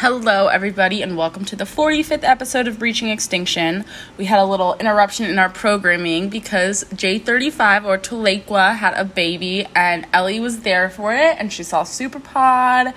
Hello, 0.00 0.46
everybody, 0.46 1.02
and 1.02 1.14
welcome 1.14 1.44
to 1.44 1.54
the 1.54 1.64
45th 1.64 2.24
episode 2.24 2.66
of 2.66 2.78
Breaching 2.78 3.10
Extinction. 3.10 3.84
We 4.16 4.24
had 4.24 4.38
a 4.38 4.46
little 4.46 4.72
interruption 4.80 5.26
in 5.26 5.38
our 5.38 5.50
programming 5.50 6.30
because 6.30 6.84
J35 6.84 7.84
or 7.84 7.98
Tahlequah 7.98 8.76
had 8.76 8.94
a 8.94 9.04
baby, 9.04 9.66
and 9.76 10.06
Ellie 10.14 10.40
was 10.40 10.60
there 10.60 10.88
for 10.88 11.14
it, 11.14 11.36
and 11.38 11.52
she 11.52 11.62
saw 11.62 11.82
Superpod, 11.82 12.94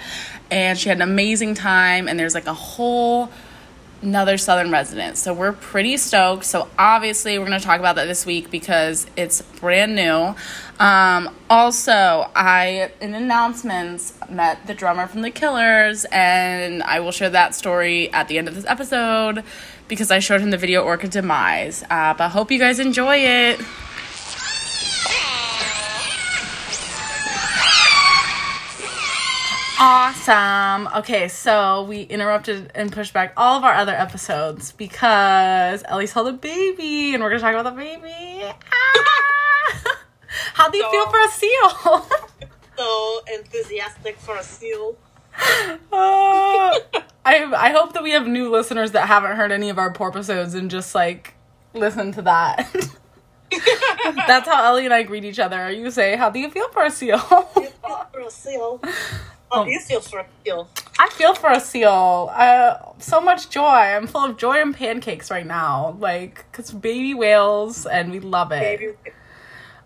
and 0.49 0.79
she 0.79 0.87
had 0.87 0.99
an 0.99 1.01
amazing 1.01 1.55
time. 1.55 2.07
And 2.07 2.17
there's 2.17 2.33
like 2.33 2.47
a 2.47 2.53
whole 2.53 3.29
another 4.03 4.37
southern 4.37 4.69
resident. 4.69 5.17
So 5.17 5.33
we're 5.33 5.53
pretty 5.53 5.97
stoked. 5.97 6.45
So 6.45 6.67
obviously 6.77 7.39
we're 7.39 7.45
going 7.45 7.59
to 7.59 7.65
talk 7.65 7.79
about 7.79 7.95
that 7.95 8.05
this 8.05 8.25
week 8.25 8.51
because 8.51 9.07
it's 9.15 9.41
brand 9.41 9.95
new. 9.95 10.35
Um, 10.79 11.33
also 11.49 12.29
i 12.35 12.91
in 12.99 13.13
announcements 13.13 14.13
met 14.27 14.65
the 14.65 14.73
drummer 14.73 15.05
from 15.05 15.21
the 15.21 15.29
killers 15.29 16.03
and 16.11 16.81
i 16.81 16.99
will 16.99 17.11
share 17.11 17.29
that 17.29 17.53
story 17.53 18.11
at 18.11 18.27
the 18.27 18.39
end 18.39 18.47
of 18.47 18.55
this 18.55 18.65
episode 18.65 19.43
because 19.87 20.09
i 20.09 20.17
showed 20.17 20.41
him 20.41 20.49
the 20.49 20.57
video 20.57 20.81
orca 20.81 21.07
demise. 21.07 21.83
Uh, 21.91 22.15
but 22.15 22.29
hope 22.29 22.51
you 22.51 22.57
guys 22.57 22.79
enjoy 22.79 23.17
it 23.17 23.61
Awesome. 29.85 30.87
Okay, 30.99 31.27
so 31.27 31.83
we 31.83 32.03
interrupted 32.03 32.71
and 32.73 32.89
pushed 32.89 33.11
back 33.13 33.33
all 33.35 33.57
of 33.57 33.65
our 33.65 33.73
other 33.73 33.91
episodes 33.93 34.71
because 34.71 35.83
Ellie's 35.89 36.13
saw 36.13 36.25
a 36.25 36.31
baby, 36.31 37.13
and 37.13 37.21
we're 37.21 37.29
gonna 37.29 37.41
talk 37.41 37.53
about 37.53 37.75
the 37.75 37.81
baby. 37.83 38.45
Ah! 38.71 39.95
How 40.53 40.69
do 40.69 40.77
you 40.77 40.83
So- 40.85 40.91
feel 40.91 41.09
for 41.09 41.19
a 41.19 41.27
seal? 41.27 42.07
so 42.77 43.21
enthusiastic 43.35 44.17
for 44.19 44.37
a 44.37 44.43
seal. 44.43 44.95
Uh, 45.37 45.59
I 47.25 47.43
I 47.53 47.71
hope 47.71 47.91
that 47.91 48.03
we 48.03 48.11
have 48.11 48.25
new 48.25 48.49
listeners 48.49 48.91
that 48.93 49.07
haven't 49.09 49.35
heard 49.35 49.51
any 49.51 49.69
of 49.69 49.77
our 49.77 49.91
porp 49.91 50.11
episodes 50.11 50.53
and 50.53 50.71
just 50.71 50.95
like 50.95 51.33
listen 51.73 52.13
to 52.13 52.21
that. 52.21 52.73
That's 54.27 54.47
how 54.47 54.63
Ellie 54.63 54.85
and 54.85 54.93
I 54.93 55.03
greet 55.03 55.25
each 55.25 55.39
other. 55.39 55.69
You 55.69 55.91
say, 55.91 56.15
"How 56.15 56.29
do 56.29 56.39
you 56.39 56.49
feel 56.49 56.69
for 56.69 56.85
a 56.85 56.89
seal?" 56.91 57.17
for 57.19 58.19
a 58.25 58.31
seal. 58.31 58.81
Do 59.53 59.69
you 59.69 59.79
feel 59.79 60.01
for 60.01 60.19
a 60.19 60.25
seal? 60.43 60.69
I 60.99 61.09
feel 61.09 61.33
for 61.35 61.49
a 61.51 61.59
seal. 61.59 62.29
Uh, 62.33 62.77
so 62.99 63.21
much 63.21 63.49
joy. 63.49 63.61
I'm 63.61 64.07
full 64.07 64.23
of 64.23 64.37
joy 64.37 64.61
and 64.61 64.75
pancakes 64.75 65.29
right 65.29 65.45
now. 65.45 65.95
Like, 65.99 66.51
cause 66.51 66.71
baby 66.71 67.13
whales, 67.13 67.85
and 67.85 68.11
we 68.11 68.19
love 68.19 68.51
it. 68.51 68.79
Baby. 68.79 68.93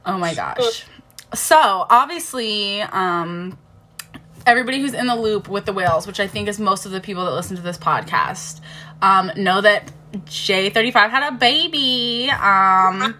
Oh 0.06 0.18
my 0.18 0.34
gosh. 0.34 0.86
So 1.34 1.58
obviously, 1.58 2.82
um, 2.82 3.58
everybody 4.46 4.80
who's 4.80 4.94
in 4.94 5.08
the 5.08 5.16
loop 5.16 5.50
with 5.50 5.66
the 5.66 5.74
whales, 5.74 6.08
which 6.08 6.20
I 6.20 6.28
think 6.28 6.48
is 6.48 6.60
most 6.60 6.86
of 6.86 6.92
the 6.92 7.02
people 7.02 7.26
that 7.26 7.32
listen 7.32 7.58
to 7.58 7.62
this 7.62 7.78
podcast, 7.78 8.62
um, 9.02 9.32
know 9.36 9.60
that 9.60 9.92
J35 10.14 11.10
had 11.10 11.34
a 11.34 11.36
baby. 11.36 12.30
Um, 12.30 13.16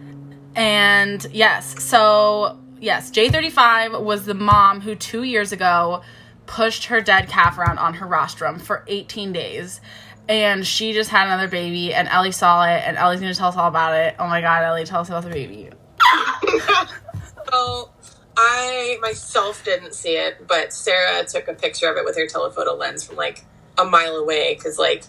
and 0.54 1.26
yes, 1.32 1.82
so 1.82 2.58
yes, 2.80 3.10
J35 3.10 4.02
was 4.02 4.24
the 4.26 4.34
mom 4.34 4.80
who 4.80 4.94
two 4.94 5.22
years 5.22 5.52
ago 5.52 6.02
pushed 6.46 6.86
her 6.86 7.00
dead 7.00 7.28
calf 7.28 7.58
around 7.58 7.78
on 7.78 7.94
her 7.94 8.06
rostrum 8.06 8.58
for 8.58 8.84
18 8.86 9.32
days. 9.32 9.80
And 10.28 10.66
she 10.66 10.92
just 10.92 11.08
had 11.08 11.26
another 11.26 11.48
baby, 11.48 11.94
and 11.94 12.06
Ellie 12.06 12.32
saw 12.32 12.64
it, 12.64 12.82
and 12.84 12.98
Ellie's 12.98 13.20
gonna 13.20 13.34
tell 13.34 13.48
us 13.48 13.56
all 13.56 13.68
about 13.68 13.94
it. 13.94 14.14
Oh 14.18 14.26
my 14.26 14.42
god, 14.42 14.62
Ellie, 14.62 14.84
tell 14.84 15.00
us 15.00 15.08
about 15.08 15.22
the 15.24 15.30
baby. 15.30 15.70
So 17.50 17.90
I 18.36 18.98
myself 19.00 19.64
didn't 19.64 19.94
see 19.94 20.16
it, 20.16 20.46
but 20.46 20.72
Sarah 20.72 21.24
took 21.24 21.48
a 21.48 21.54
picture 21.54 21.90
of 21.90 21.96
it 21.96 22.04
with 22.04 22.16
her 22.16 22.26
telephoto 22.26 22.74
lens 22.74 23.04
from 23.04 23.16
like 23.16 23.44
a 23.76 23.84
mile 23.84 24.16
away 24.16 24.54
because 24.54 24.78
like 24.78 25.04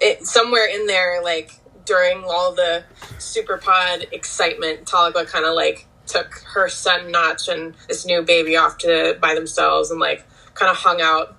it, 0.00 0.26
somewhere 0.26 0.68
in 0.68 0.86
there, 0.86 1.22
like 1.22 1.52
during 1.84 2.24
all 2.24 2.54
the 2.54 2.84
super 3.18 3.56
pod 3.58 4.06
excitement, 4.12 4.84
Tahlequah 4.84 5.26
kind 5.26 5.44
of 5.44 5.54
like 5.54 5.86
took 6.12 6.34
her 6.54 6.68
son 6.68 7.10
Notch 7.10 7.48
and 7.48 7.74
this 7.88 8.04
new 8.04 8.22
baby 8.22 8.56
off 8.56 8.78
to 8.78 9.16
by 9.20 9.34
themselves 9.34 9.90
and 9.90 9.98
like 9.98 10.26
kind 10.54 10.70
of 10.70 10.76
hung 10.76 11.00
out. 11.00 11.36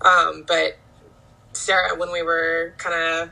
Um, 0.00 0.44
but 0.46 0.76
Sarah, 1.52 1.96
when 1.96 2.10
we 2.10 2.22
were 2.22 2.74
kind 2.78 2.94
of 2.94 3.30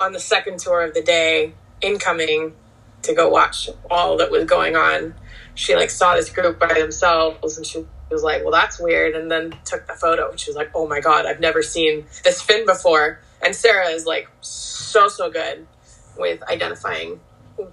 on 0.00 0.12
the 0.12 0.20
second 0.20 0.58
tour 0.58 0.82
of 0.82 0.94
the 0.94 1.02
day, 1.02 1.54
incoming 1.80 2.54
to 3.02 3.14
go 3.14 3.28
watch 3.28 3.70
all 3.90 4.16
that 4.16 4.30
was 4.30 4.44
going 4.44 4.76
on, 4.76 5.14
she 5.54 5.76
like 5.76 5.90
saw 5.90 6.14
this 6.14 6.30
group 6.30 6.58
by 6.58 6.74
themselves 6.74 7.56
and 7.56 7.66
she 7.66 7.86
was 8.10 8.22
like, 8.22 8.42
"Well, 8.42 8.52
that's 8.52 8.80
weird," 8.80 9.14
and 9.14 9.30
then 9.30 9.54
took 9.64 9.86
the 9.86 9.94
photo. 9.94 10.30
And 10.30 10.40
she 10.40 10.50
was 10.50 10.56
like, 10.56 10.70
"Oh 10.74 10.86
my 10.86 11.00
god, 11.00 11.26
I've 11.26 11.40
never 11.40 11.62
seen 11.62 12.06
this 12.24 12.42
fin 12.42 12.66
before." 12.66 13.20
And 13.42 13.54
Sarah 13.54 13.88
is 13.88 14.06
like 14.06 14.28
so 14.40 15.08
so 15.08 15.30
good 15.30 15.66
with 16.18 16.42
identifying 16.44 17.20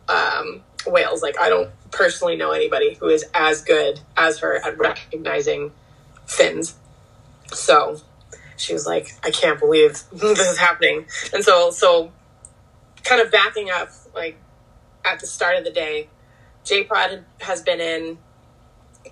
um, 0.08 0.64
whales. 0.86 1.22
Like 1.22 1.40
I 1.40 1.50
don't 1.50 1.70
personally 1.92 2.36
know 2.36 2.52
anybody 2.52 2.96
who 2.96 3.08
is 3.08 3.26
as 3.34 3.62
good 3.62 4.00
as 4.18 4.40
her 4.40 4.58
at 4.66 4.78
recognizing 4.78 5.72
fins. 6.26 6.76
So 7.48 8.02
she 8.58 8.74
was 8.74 8.86
like, 8.86 9.16
I 9.24 9.32
can't 9.32 9.60
believe 9.60 10.02
this 10.12 10.40
is 10.40 10.58
happening. 10.58 11.06
And 11.34 11.44
so, 11.44 11.72
so 11.72 12.12
kind 13.04 13.22
of 13.22 13.32
backing 13.32 13.70
up, 13.70 13.90
like 14.16 14.38
at 15.06 15.20
the 15.20 15.28
start 15.28 15.58
of 15.58 15.64
the 15.64 15.72
day, 15.72 16.10
J 16.64 16.86
Pod 16.86 17.26
has 17.42 17.62
been 17.62 17.82
in 17.82 18.18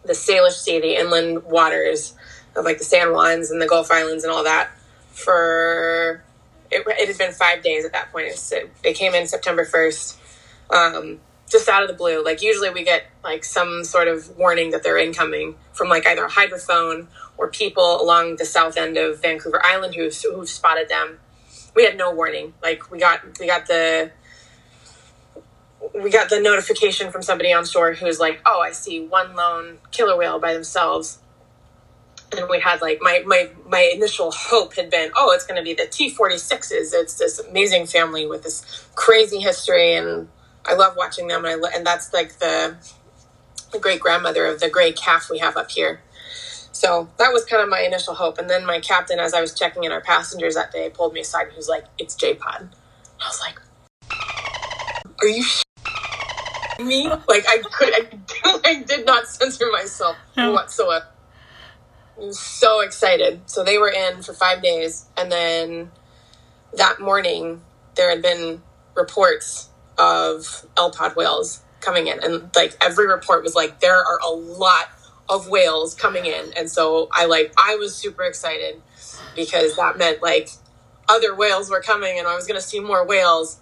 the 0.06 0.14
Salish 0.14 0.54
Sea, 0.54 0.80
the 0.80 0.96
inland 0.96 1.44
waters 1.44 2.14
of 2.56 2.66
like 2.66 2.78
the 2.78 2.84
San 2.84 3.08
Juans 3.08 3.52
and 3.52 3.62
the 3.62 3.68
Gulf 3.68 3.92
Islands 3.92 4.24
and 4.24 4.32
all 4.32 4.44
that 4.44 4.72
for 5.12 6.24
it, 6.72 6.84
it 6.88 7.08
had 7.08 7.18
been 7.18 7.34
five 7.34 7.62
days 7.62 7.86
at 7.86 7.92
that 7.94 8.12
point. 8.12 8.28
It's, 8.28 8.54
they 8.84 8.94
came 8.94 9.14
in 9.14 9.28
September 9.28 9.66
1st, 9.66 10.18
um, 10.70 11.20
just 11.52 11.68
out 11.68 11.84
of 11.84 11.90
the 11.90 11.96
blue. 11.96 12.24
Like 12.24 12.42
usually 12.42 12.70
we 12.70 12.84
get 12.84 13.06
like 13.24 13.44
some 13.44 13.84
sort 13.84 14.08
of 14.08 14.38
warning 14.38 14.72
that 14.72 14.84
they're 14.84 14.98
incoming 14.98 15.56
from 15.74 15.90
like 15.90 16.08
either 16.08 16.26
a 16.26 16.30
hydrophone 16.30 17.08
or 17.38 17.50
people 17.50 18.02
along 18.02 18.38
the 18.38 18.46
south 18.46 18.78
end 18.78 18.98
of 18.98 19.22
Vancouver 19.22 19.64
Island 19.64 19.96
who've, 19.96 20.16
who've 20.16 20.50
spotted 20.50 20.88
them. 20.90 21.20
We 21.76 21.84
had 21.84 21.98
no 21.98 22.12
warning. 22.12 22.54
Like 22.64 22.90
we 22.90 23.00
got 23.00 23.40
we 23.40 23.48
got 23.48 23.68
the 23.68 24.12
we 25.94 26.10
got 26.10 26.30
the 26.30 26.40
notification 26.40 27.12
from 27.12 27.22
somebody 27.22 27.52
on 27.54 27.66
shore 27.66 27.94
who's 27.94 28.20
like, 28.20 28.42
"Oh, 28.46 28.62
I 28.62 28.72
see 28.72 29.00
one 29.06 29.36
lone 29.36 29.78
killer 29.92 30.18
whale 30.18 30.40
by 30.40 30.54
themselves." 30.54 31.20
And 32.38 32.48
we 32.50 32.60
had 32.60 32.82
like 32.82 33.00
my 33.02 33.24
my 33.26 33.50
my 33.68 33.90
initial 33.94 34.32
hope 34.32 34.76
had 34.76 34.90
been, 34.90 35.12
"Oh, 35.16 35.32
it's 35.34 35.46
going 35.46 35.58
to 35.58 35.64
be 35.64 35.74
the 35.74 35.84
T46s. 35.84 36.94
It's 36.94 37.16
this 37.16 37.40
amazing 37.40 37.86
family 37.88 38.28
with 38.28 38.44
this 38.44 38.86
crazy 38.96 39.40
history 39.40 39.94
and 39.94 40.28
I 40.66 40.76
love 40.76 40.96
watching 40.98 41.28
them 41.28 41.46
and 41.46 41.54
I 41.54 41.56
lo- 41.56 41.70
and 41.76 41.86
that's 41.86 42.14
like 42.14 42.40
the 42.40 42.78
the 43.72 43.80
great 43.80 44.02
grandmother 44.02 44.46
of 44.48 44.60
the 44.62 44.70
gray 44.70 44.94
calf 44.94 45.30
we 45.32 45.40
have 45.40 45.58
up 45.58 45.72
here." 45.72 46.02
So 46.74 47.10
that 47.18 47.34
was 47.34 47.46
kind 47.46 47.64
of 47.64 47.70
my 47.70 47.82
initial 47.82 48.16
hope. 48.16 48.38
And 48.40 48.50
then 48.50 48.66
my 48.66 48.80
captain, 48.80 49.20
as 49.20 49.34
I 49.34 49.42
was 49.42 49.54
checking 49.54 49.84
in 49.86 49.92
our 49.92 50.02
passengers 50.02 50.56
that 50.56 50.72
day, 50.72 50.90
pulled 50.90 51.14
me 51.14 51.22
aside 51.22 51.44
and 51.44 51.52
he 51.54 51.58
was 51.58 51.70
like, 51.70 51.86
It's 52.00 52.16
J 52.16 52.36
Pod. 52.36 52.70
I 53.22 53.28
was 53.28 53.42
like, 53.42 53.60
Are 55.22 55.28
you 55.28 55.44
sh- 55.44 55.64
me? 56.82 57.08
Like, 57.10 57.46
I 57.50 57.60
could, 57.64 57.94
I, 57.94 58.60
I 58.66 58.84
did 58.84 59.06
not 59.06 59.28
censor 59.28 59.68
myself 59.72 60.18
whatsoever. 60.54 61.08
I 62.18 62.26
was 62.26 62.40
so 62.40 62.82
excited. 62.82 63.42
So 63.50 63.64
they 63.64 63.78
were 63.80 63.90
in 63.92 64.24
for 64.24 64.34
five 64.34 64.64
days. 64.64 65.08
And 65.18 65.32
then 65.32 65.92
that 66.78 67.02
morning, 67.02 67.62
there 67.96 68.12
had 68.12 68.22
been 68.24 68.64
reports 68.96 69.70
of 70.02 70.66
L 70.76 70.90
pod 70.90 71.16
whales 71.16 71.62
coming 71.80 72.08
in. 72.08 72.20
And 72.24 72.50
like 72.56 72.76
every 72.82 73.08
report 73.08 73.44
was 73.44 73.56
like, 73.56 73.80
there 73.80 73.98
are 73.98 74.20
a 74.26 74.32
lot 74.32 74.90
of 75.30 75.48
whales 75.48 75.94
coming 75.94 76.26
in. 76.26 76.52
And 76.58 76.70
so 76.70 77.08
I 77.12 77.26
like, 77.26 77.54
I 77.58 77.76
was 77.76 77.96
super 77.96 78.24
excited 78.24 78.82
because 79.36 79.76
that 79.76 79.98
meant 79.98 80.22
like 80.22 80.50
other 81.08 81.36
whales 81.36 81.70
were 81.70 81.82
coming 81.82 82.18
and 82.18 82.28
I 82.28 82.36
was 82.36 82.48
going 82.48 82.60
to 82.60 82.66
see 82.66 82.80
more 82.80 83.06
whales. 83.06 83.60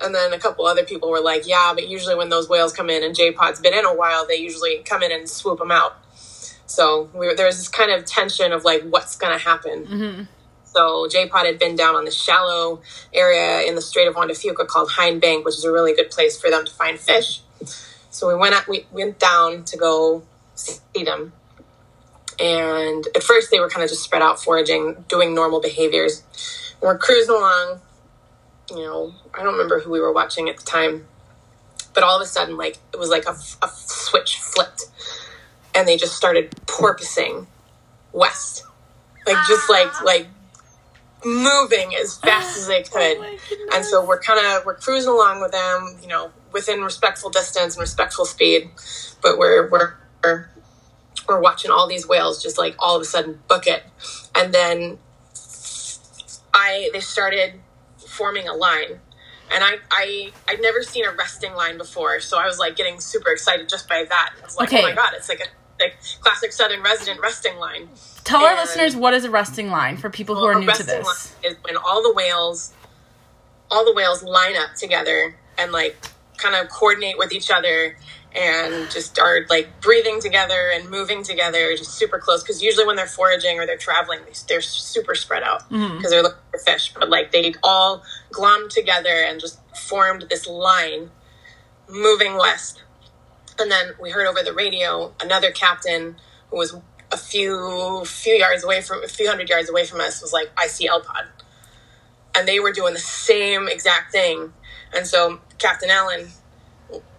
And 0.00 0.14
then 0.14 0.32
a 0.32 0.38
couple 0.38 0.66
other 0.66 0.84
people 0.84 1.10
were 1.10 1.20
like, 1.20 1.46
yeah, 1.46 1.72
but 1.74 1.88
usually 1.88 2.16
when 2.16 2.28
those 2.28 2.48
whales 2.48 2.72
come 2.72 2.90
in 2.90 3.04
and 3.04 3.14
J 3.14 3.30
Pod's 3.30 3.60
been 3.60 3.74
in 3.74 3.84
a 3.84 3.94
while, 3.94 4.26
they 4.26 4.36
usually 4.36 4.78
come 4.78 5.02
in 5.02 5.12
and 5.12 5.28
swoop 5.28 5.60
them 5.60 5.70
out. 5.70 5.96
So 6.66 7.08
we 7.14 7.26
were, 7.26 7.34
there 7.34 7.46
was 7.46 7.58
this 7.58 7.68
kind 7.68 7.92
of 7.92 8.04
tension 8.04 8.50
of 8.52 8.64
like, 8.64 8.82
what's 8.82 9.16
going 9.16 9.32
to 9.32 9.38
happen? 9.38 9.86
Mm-hmm. 9.86 10.22
So 10.74 11.06
J 11.08 11.28
Pod 11.28 11.46
had 11.46 11.58
been 11.58 11.76
down 11.76 11.94
on 11.94 12.04
the 12.04 12.10
shallow 12.10 12.80
area 13.12 13.68
in 13.68 13.74
the 13.74 13.82
Strait 13.82 14.08
of 14.08 14.14
Juan 14.14 14.28
de 14.28 14.34
Fuca 14.34 14.66
called 14.66 14.90
Hein 14.90 15.18
Bank, 15.18 15.44
which 15.44 15.56
is 15.56 15.64
a 15.64 15.72
really 15.72 15.94
good 15.94 16.10
place 16.10 16.40
for 16.40 16.50
them 16.50 16.64
to 16.64 16.72
find 16.72 16.98
fish. 16.98 17.40
So 18.10 18.28
we 18.28 18.34
went 18.34 18.54
out, 18.54 18.68
we 18.68 18.86
went 18.90 19.18
down 19.18 19.64
to 19.64 19.76
go 19.76 20.22
see 20.54 21.04
them. 21.04 21.32
And 22.40 23.06
at 23.14 23.22
first 23.22 23.50
they 23.50 23.60
were 23.60 23.68
kind 23.68 23.84
of 23.84 23.90
just 23.90 24.02
spread 24.02 24.22
out 24.22 24.42
foraging, 24.42 25.04
doing 25.08 25.34
normal 25.34 25.60
behaviors. 25.60 26.22
And 26.74 26.82
we're 26.82 26.98
cruising 26.98 27.34
along. 27.34 27.80
You 28.70 28.84
know, 28.84 29.14
I 29.34 29.42
don't 29.42 29.52
remember 29.52 29.80
who 29.80 29.90
we 29.90 30.00
were 30.00 30.12
watching 30.12 30.48
at 30.48 30.56
the 30.56 30.64
time, 30.64 31.06
but 31.94 32.02
all 32.02 32.16
of 32.16 32.22
a 32.22 32.26
sudden, 32.26 32.56
like 32.56 32.78
it 32.92 32.98
was 32.98 33.10
like 33.10 33.26
a, 33.26 33.32
a 33.62 33.68
switch 33.68 34.38
flipped, 34.38 34.84
and 35.74 35.86
they 35.86 35.98
just 35.98 36.16
started 36.16 36.50
porpoising 36.66 37.46
west 38.12 38.64
like 39.26 39.36
just 39.46 39.70
like 39.70 40.02
like 40.02 40.26
moving 41.24 41.94
as 41.94 42.18
fast 42.18 42.56
as 42.56 42.66
they 42.66 42.80
oh 42.82 42.90
could. 42.92 43.16
Oh 43.18 43.68
and 43.74 43.84
so 43.84 44.04
we're 44.04 44.20
kind 44.20 44.40
of 44.44 44.64
we're 44.64 44.74
cruising 44.76 45.10
along 45.10 45.40
with 45.40 45.52
them, 45.52 45.96
you 46.02 46.08
know, 46.08 46.30
within 46.52 46.80
respectful 46.82 47.30
distance 47.30 47.74
and 47.74 47.80
respectful 47.80 48.24
speed, 48.24 48.70
but 49.22 49.38
we're 49.38 49.68
we're 49.70 49.94
we're, 50.22 50.48
we're 51.28 51.40
watching 51.40 51.70
all 51.70 51.88
these 51.88 52.06
whales 52.08 52.42
just 52.42 52.58
like 52.58 52.74
all 52.78 52.96
of 52.96 53.02
a 53.02 53.04
sudden 53.04 53.40
book 53.48 53.66
it, 53.66 53.84
and 54.34 54.52
then 54.52 54.98
I 56.54 56.90
they 56.92 57.00
started 57.00 57.54
forming 57.98 58.48
a 58.48 58.54
line. 58.54 59.00
And 59.54 59.62
I, 59.62 59.72
I, 59.90 60.32
I'd 60.48 60.62
never 60.62 60.82
seen 60.82 61.04
a 61.04 61.10
resting 61.12 61.52
line 61.52 61.76
before, 61.76 62.20
so 62.20 62.38
I 62.38 62.46
was 62.46 62.58
like 62.58 62.74
getting 62.74 63.00
super 63.00 63.30
excited 63.30 63.68
just 63.68 63.86
by 63.86 64.06
that. 64.08 64.30
I 64.40 64.44
was 64.46 64.56
like, 64.56 64.68
Okay. 64.70 64.78
oh 64.78 64.82
my 64.82 64.94
god, 64.94 65.10
it's 65.14 65.28
like 65.28 65.40
a 65.40 65.44
like 65.82 65.96
classic 66.20 66.52
Southern 66.52 66.82
resident 66.82 67.20
resting 67.20 67.56
line. 67.56 67.88
Tell 68.24 68.44
our 68.44 68.54
listeners 68.56 68.94
what 68.94 69.14
is 69.14 69.24
a 69.24 69.30
resting 69.30 69.70
line 69.70 69.96
for 69.96 70.08
people 70.08 70.36
who 70.36 70.44
are 70.44 70.58
new 70.58 70.72
to 70.72 70.82
this. 70.82 71.04
line 71.04 71.52
is 71.52 71.58
when 71.62 71.76
all 71.76 72.02
the 72.02 72.12
whales 72.12 72.72
all 73.70 73.84
the 73.84 73.94
whales 73.94 74.22
line 74.22 74.54
up 74.56 74.74
together 74.76 75.34
and 75.58 75.72
like 75.72 75.96
kind 76.36 76.54
of 76.54 76.70
coordinate 76.70 77.16
with 77.18 77.32
each 77.32 77.50
other 77.50 77.96
and 78.34 78.90
just 78.90 79.18
are 79.18 79.46
like 79.48 79.80
breathing 79.80 80.20
together 80.20 80.70
and 80.74 80.88
moving 80.88 81.22
together 81.22 81.74
just 81.76 81.94
super 81.94 82.18
close 82.18 82.42
because 82.42 82.62
usually 82.62 82.86
when 82.86 82.96
they're 82.96 83.06
foraging 83.06 83.58
or 83.58 83.66
they're 83.66 83.76
traveling 83.76 84.20
they- 84.24 84.32
they're 84.48 84.60
super 84.60 85.14
spread 85.14 85.42
out 85.42 85.68
mm-hmm. 85.70 85.96
because 85.96 86.10
they're 86.10 86.22
looking 86.22 86.38
for 86.50 86.58
fish 86.58 86.92
but 86.94 87.08
like 87.08 87.32
they 87.32 87.54
all 87.62 88.02
glommed 88.30 88.70
together 88.70 89.24
and 89.26 89.40
just 89.40 89.58
formed 89.76 90.26
this 90.30 90.46
line 90.46 91.10
moving 91.88 92.36
west 92.36 92.82
and 93.58 93.70
then 93.70 93.92
we 94.00 94.10
heard 94.10 94.26
over 94.26 94.42
the 94.42 94.52
radio 94.52 95.12
another 95.20 95.50
captain 95.50 96.16
who 96.50 96.56
was 96.58 96.76
a 97.10 97.16
few 97.16 98.02
few 98.04 98.34
yards 98.34 98.64
away 98.64 98.80
from 98.80 99.02
a 99.04 99.08
few 99.08 99.28
hundred 99.28 99.48
yards 99.48 99.68
away 99.68 99.84
from 99.84 100.00
us 100.00 100.22
was 100.22 100.32
like 100.32 100.50
i 100.56 100.66
see 100.66 100.88
L 100.88 101.00
pod 101.00 101.28
and 102.34 102.48
they 102.48 102.60
were 102.60 102.72
doing 102.72 102.94
the 102.94 103.00
same 103.00 103.68
exact 103.68 104.12
thing. 104.12 104.52
And 104.94 105.06
so 105.06 105.40
captain 105.58 105.90
allen 105.90 106.28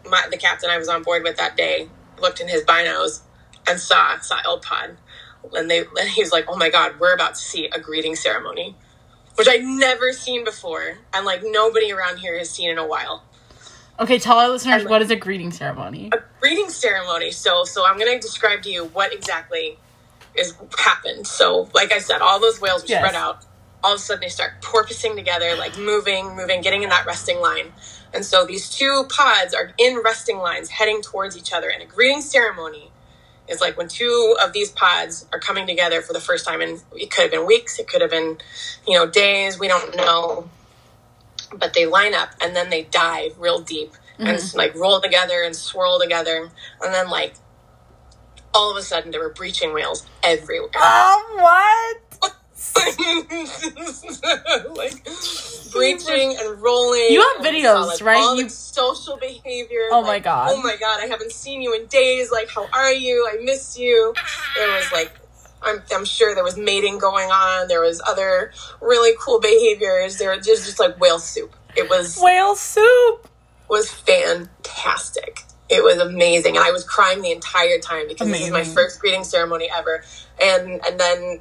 my, 0.10 0.26
the 0.30 0.38
captain 0.38 0.70
i 0.70 0.78
was 0.78 0.90
on 0.90 1.04
board 1.04 1.24
with 1.24 1.38
that 1.38 1.56
day 1.56 1.88
looked 2.22 2.42
in 2.42 2.48
his 2.48 2.64
binos 2.64 3.22
and 3.68 3.80
saw 3.80 4.20
saw 4.20 4.40
L 4.46 4.60
pod 4.60 4.98
and 5.54 5.70
they 5.70 5.80
and 5.80 6.10
he 6.10 6.22
was 6.22 6.32
like 6.32 6.46
oh 6.48 6.58
my 6.58 6.70
god 6.70 7.00
we're 7.00 7.14
about 7.14 7.36
to 7.36 7.42
see 7.42 7.70
a 7.74 7.80
greeting 7.80 8.16
ceremony 8.16 8.76
which 9.36 9.48
i'd 9.48 9.64
never 9.64 10.14
seen 10.14 10.44
before. 10.44 10.98
And 11.14 11.26
like 11.26 11.42
nobody 11.44 11.92
around 11.92 12.18
here 12.18 12.38
has 12.38 12.50
seen 12.50 12.70
in 12.70 12.78
a 12.78 12.86
while 12.88 13.24
Okay, 14.00 14.18
tell 14.20 14.40
our 14.40 14.50
listeners 14.50 14.86
what 14.86 15.02
is 15.02 15.12
a 15.12 15.16
greeting 15.16 15.52
ceremony. 15.52 16.10
a 16.14 16.18
greeting 16.40 16.70
ceremony. 16.70 17.32
So, 17.32 17.64
so 17.64 17.86
I'm 17.88 17.98
going 17.98 18.12
to 18.12 18.20
describe 18.20 18.64
to 18.64 18.70
you 18.70 18.86
what 18.86 19.14
exactly 19.14 19.78
is 20.36 20.56
happened. 20.78 21.28
So, 21.28 21.70
like 21.74 21.92
I 21.92 22.00
said, 22.00 22.22
all 22.22 22.40
those 22.40 22.60
whales 22.60 22.84
were 22.84 22.90
Yes. 22.90 23.00
spread 23.02 23.16
out. 23.16 23.46
All 23.84 23.94
of 23.94 23.98
a 24.00 24.02
sudden, 24.02 24.22
they 24.22 24.30
start 24.30 24.62
porpoising 24.62 25.16
together, 25.16 25.56
like 25.58 25.78
moving, 25.78 26.36
moving, 26.36 26.62
getting 26.62 26.84
in 26.84 26.90
that 26.90 27.06
resting 27.06 27.40
line. 27.40 27.74
And 28.14 28.26
so 28.26 28.46
these 28.46 28.70
two 28.70 29.06
pods 29.10 29.54
are 29.54 29.74
in 29.78 30.02
resting 30.04 30.38
lines, 30.38 30.70
heading 30.70 31.02
towards 31.02 31.38
each 31.38 31.54
other. 31.54 31.70
And 31.70 31.84
a 31.84 31.86
greeting 31.86 32.22
ceremony 32.22 32.92
is 33.48 33.62
like 33.62 33.78
when 33.78 33.90
two 33.90 34.36
of 34.42 34.54
these 34.54 34.72
pods 34.72 35.28
are 35.34 35.40
coming 35.40 35.68
together 35.68 36.02
for 36.02 36.14
the 36.14 36.22
first 36.22 36.46
time. 36.46 36.62
And 36.62 36.82
it 36.96 37.12
could 37.12 37.24
have 37.24 37.32
been 37.32 37.46
weeks, 37.46 37.78
it 37.80 37.88
could 37.88 38.02
have 38.02 38.12
been, 38.12 38.38
you 38.88 38.98
know, 38.98 39.06
days. 39.06 39.60
We 39.60 39.68
don't 39.68 39.96
know 39.98 40.50
but 41.58 41.74
they 41.74 41.86
line 41.86 42.14
up 42.14 42.30
and 42.42 42.56
then 42.56 42.70
they 42.70 42.84
dive 42.84 43.38
real 43.38 43.60
deep 43.60 43.94
and 44.20 44.38
mm-hmm. 44.38 44.58
like 44.58 44.76
roll 44.76 45.02
together 45.02 45.44
and 45.44 45.56
swirl 45.56 46.00
together. 46.00 46.50
And 46.82 46.94
then 46.94 47.10
like 47.10 47.36
all 48.54 48.72
of 48.72 48.78
a 48.78 48.82
sudden 48.82 49.12
there 49.12 49.22
were 49.22 49.34
breaching 49.34 49.74
whales 49.74 50.06
everywhere. 50.24 50.70
Oh, 50.76 51.38
what? 51.40 52.00
like 54.78 55.08
breaching 55.72 56.36
and 56.40 56.62
rolling. 56.62 57.08
You 57.10 57.22
have 57.22 57.46
videos, 57.46 57.88
like, 57.88 58.02
right? 58.02 58.18
all 58.18 58.40
You- 58.40 58.50
social 58.50 59.18
behavior 59.18 59.90
Oh 59.92 60.02
my 60.02 60.20
God. 60.20 60.52
oh 60.54 60.62
my 60.62 60.78
god 60.78 61.02
i 61.02 61.08
haven't 61.08 61.32
seen 61.32 61.62
you 61.62 61.74
in 61.74 61.88
days. 61.88 62.32
Like 62.32 62.50
how 62.50 62.68
are 62.72 62.92
you? 62.92 63.28
I 63.30 63.44
miss 63.44 63.78
you. 63.78 64.14
There 64.56 64.76
was 64.76 64.92
like 64.92 65.12
I'm, 65.66 65.82
I'm 65.94 66.06
sure 66.06 66.36
there 66.36 66.44
was 66.44 66.58
mating 66.58 66.98
going 67.00 67.30
on. 67.30 67.68
There 67.68 67.82
was 67.82 68.02
other 68.08 68.52
really 68.82 69.16
cool 69.20 69.40
behaviors. 69.40 70.18
There 70.18 70.36
was 70.36 70.46
just, 70.46 70.66
just 70.66 70.80
like 70.80 71.00
whale 71.00 71.20
soup. 71.20 71.56
It 71.76 71.90
was 71.90 72.20
Whale 72.22 72.56
soup. 72.56 73.28
was 73.70 73.90
fantastic. 73.90 75.42
It 75.70 75.84
was 75.84 75.98
amazing, 75.98 76.56
and 76.56 76.64
I 76.64 76.72
was 76.72 76.84
crying 76.84 77.22
the 77.22 77.32
entire 77.32 77.80
time 77.80 78.08
because 78.08 78.28
this 78.28 78.42
is 78.42 78.52
my 78.52 78.64
first 78.64 79.00
greeting 79.00 79.24
ceremony 79.24 79.70
ever. 79.76 80.04
And 80.42 80.86
and 80.86 81.00
then 81.00 81.40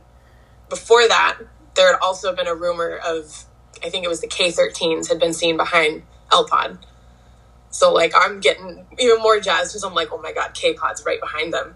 before 0.71 1.07
that, 1.07 1.39
there 1.75 1.93
had 1.93 1.99
also 2.01 2.35
been 2.35 2.47
a 2.47 2.55
rumor 2.55 2.97
of 2.97 3.45
I 3.85 3.91
think 3.91 4.05
it 4.05 4.09
was 4.09 4.21
the 4.21 4.29
K-13s 4.29 5.09
had 5.09 5.19
been 5.19 5.35
seen 5.35 5.57
behind 5.57 6.05
L 6.31 6.47
Pod. 6.47 6.79
So 7.71 7.93
like 7.93 8.13
I'm 8.17 8.41
getting 8.41 8.87
even 8.99 9.21
more 9.21 9.39
jazzed 9.41 9.73
because 9.73 9.85
I'm 9.85 9.95
like, 9.95 10.09
oh 10.13 10.19
my 10.23 10.33
god, 10.33 10.55
K 10.55 10.73
Pod's 10.73 11.05
right 11.05 11.21
behind 11.21 11.53
them. 11.53 11.75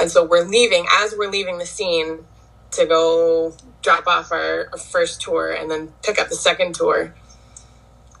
And 0.00 0.10
so 0.10 0.24
we're 0.24 0.44
leaving 0.44 0.86
as 1.00 1.14
we're 1.16 1.30
leaving 1.30 1.58
the 1.58 1.66
scene 1.66 2.24
to 2.72 2.86
go 2.86 3.54
drop 3.82 4.06
off 4.06 4.32
our, 4.32 4.68
our 4.72 4.78
first 4.78 5.20
tour 5.20 5.52
and 5.52 5.70
then 5.70 5.92
pick 6.02 6.20
up 6.20 6.28
the 6.28 6.34
second 6.34 6.74
tour. 6.74 7.14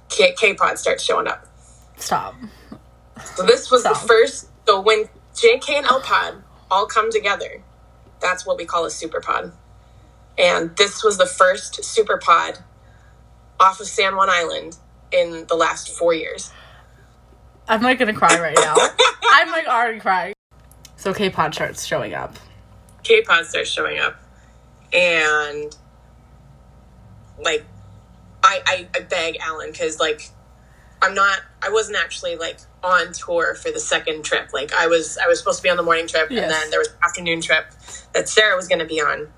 K 0.08 0.54
Pod 0.54 0.78
starts 0.78 1.02
showing 1.02 1.26
up. 1.26 1.46
Stop. 1.96 2.34
So 3.36 3.44
this 3.44 3.70
was 3.70 3.84
the 3.84 3.94
first. 3.94 4.48
So 4.66 4.80
when 4.80 5.08
JK 5.34 5.70
and 5.70 5.86
L 5.86 6.00
Pod 6.00 6.42
all 6.70 6.86
come 6.86 7.10
together, 7.10 7.62
that's 8.20 8.44
what 8.44 8.58
we 8.58 8.64
call 8.64 8.84
a 8.84 8.90
super 8.90 9.20
pod. 9.20 9.52
And 10.38 10.76
this 10.76 11.02
was 11.02 11.18
the 11.18 11.26
first 11.26 11.84
super 11.84 12.18
pod 12.18 12.58
off 13.58 13.80
of 13.80 13.86
San 13.86 14.16
Juan 14.16 14.28
Island 14.30 14.76
in 15.12 15.46
the 15.48 15.54
last 15.54 15.90
four 15.90 16.14
years. 16.14 16.52
I'm 17.68 17.82
like 17.82 17.98
gonna 17.98 18.14
cry 18.14 18.38
right 18.40 18.56
now. 18.60 18.74
I'm 19.32 19.50
like 19.50 19.66
already 19.66 20.00
crying. 20.00 20.34
So 21.00 21.14
K 21.14 21.30
Pod 21.30 21.54
starts 21.54 21.86
showing 21.86 22.12
up. 22.12 22.36
K 23.02 23.22
Pod 23.22 23.46
starts 23.46 23.70
showing 23.70 23.98
up, 23.98 24.22
and 24.92 25.74
like, 27.42 27.64
I 28.42 28.60
I, 28.66 28.88
I 28.94 29.00
beg 29.00 29.38
Alan 29.40 29.70
because 29.72 29.98
like, 29.98 30.28
I'm 31.00 31.14
not. 31.14 31.38
I 31.62 31.70
wasn't 31.70 31.96
actually 31.96 32.36
like 32.36 32.58
on 32.82 33.14
tour 33.14 33.54
for 33.54 33.70
the 33.70 33.80
second 33.80 34.26
trip. 34.26 34.50
Like 34.52 34.74
I 34.74 34.88
was. 34.88 35.16
I 35.16 35.26
was 35.26 35.38
supposed 35.38 35.56
to 35.60 35.62
be 35.62 35.70
on 35.70 35.78
the 35.78 35.82
morning 35.82 36.06
trip, 36.06 36.30
Yes. 36.30 36.42
and 36.42 36.52
then 36.52 36.68
there 36.70 36.80
was 36.80 36.88
an 36.88 36.94
afternoon 37.02 37.40
trip 37.40 37.64
that 38.12 38.28
Sarah 38.28 38.54
was 38.54 38.68
going 38.68 38.80
to 38.80 38.86
be 38.86 39.00
on. 39.00 39.28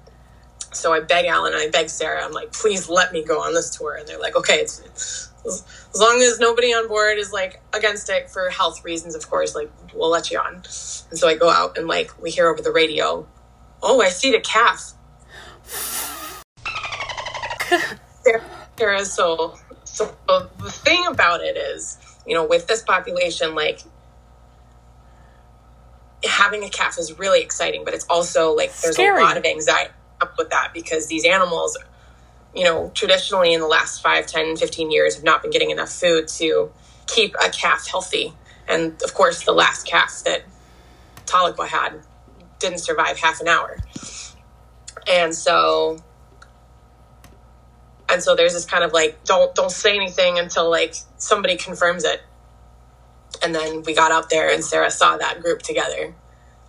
So 0.72 0.92
I 0.92 0.98
beg 0.98 1.26
Alan 1.26 1.52
and 1.52 1.62
I 1.62 1.70
beg 1.70 1.90
Sarah. 1.90 2.24
I'm 2.24 2.32
like, 2.32 2.52
please 2.52 2.88
let 2.88 3.12
me 3.12 3.22
go 3.22 3.40
on 3.40 3.54
this 3.54 3.70
tour. 3.76 3.94
And 3.94 4.08
they're 4.08 4.18
like, 4.18 4.34
okay, 4.34 4.54
it's, 4.56 5.30
as 5.44 5.64
long 5.96 6.20
as 6.22 6.38
nobody 6.38 6.68
on 6.68 6.88
board 6.88 7.18
is 7.18 7.32
like 7.32 7.60
against 7.72 8.08
it 8.08 8.30
for 8.30 8.48
health 8.50 8.84
reasons, 8.84 9.14
of 9.14 9.28
course, 9.28 9.54
like 9.54 9.70
we'll 9.94 10.10
let 10.10 10.30
you 10.30 10.38
on. 10.38 10.56
And 10.56 11.18
so 11.18 11.28
I 11.28 11.36
go 11.36 11.50
out 11.50 11.76
and 11.76 11.88
like 11.88 12.10
we 12.20 12.30
hear 12.30 12.48
over 12.48 12.62
the 12.62 12.72
radio, 12.72 13.26
oh, 13.82 14.00
I 14.00 14.08
see 14.08 14.30
the 14.30 14.40
calf. 14.40 14.92
Sarah, 18.22 18.44
Sarah, 18.78 19.04
so 19.04 19.58
so 19.84 20.14
the 20.26 20.70
thing 20.70 21.06
about 21.06 21.42
it 21.42 21.56
is, 21.56 21.98
you 22.26 22.34
know, 22.34 22.46
with 22.46 22.66
this 22.66 22.82
population, 22.82 23.54
like 23.54 23.80
having 26.24 26.64
a 26.64 26.68
calf 26.68 26.98
is 26.98 27.18
really 27.18 27.42
exciting, 27.42 27.84
but 27.84 27.94
it's 27.94 28.06
also 28.06 28.54
like 28.54 28.72
there's 28.80 28.94
Scary. 28.94 29.20
a 29.20 29.24
lot 29.24 29.36
of 29.36 29.44
anxiety 29.44 29.90
up 30.20 30.34
with 30.38 30.50
that 30.50 30.72
because 30.72 31.08
these 31.08 31.24
animals, 31.24 31.76
you 32.54 32.64
know, 32.64 32.90
traditionally 32.94 33.52
in 33.52 33.60
the 33.60 33.66
last 33.66 34.02
5, 34.02 34.26
10, 34.26 34.56
15 34.56 34.90
years 34.90 35.14
have 35.14 35.24
not 35.24 35.42
been 35.42 35.50
getting 35.50 35.70
enough 35.70 35.90
food 35.90 36.28
to 36.28 36.70
keep 37.06 37.34
a 37.44 37.50
calf 37.50 37.86
healthy. 37.88 38.32
And 38.68 39.00
of 39.02 39.14
course, 39.14 39.44
the 39.44 39.52
last 39.52 39.86
calf 39.86 40.22
that 40.24 40.44
Tahlequah 41.26 41.68
had 41.68 42.00
didn't 42.58 42.78
survive 42.78 43.18
half 43.18 43.40
an 43.40 43.48
hour. 43.48 43.78
And 45.08 45.34
so 45.34 45.98
and 48.12 48.22
so 48.22 48.36
there's 48.36 48.52
this 48.52 48.66
kind 48.66 48.84
of 48.84 48.92
like 48.92 49.24
don't 49.24 49.54
don't 49.54 49.70
say 49.70 49.96
anything 49.96 50.38
until 50.38 50.70
like 50.70 50.94
somebody 51.16 51.56
confirms 51.56 52.04
it 52.04 52.22
and 53.42 53.54
then 53.54 53.82
we 53.84 53.94
got 53.94 54.12
out 54.12 54.28
there 54.28 54.52
and 54.52 54.62
sarah 54.62 54.90
saw 54.90 55.16
that 55.16 55.40
group 55.40 55.62
together 55.62 56.14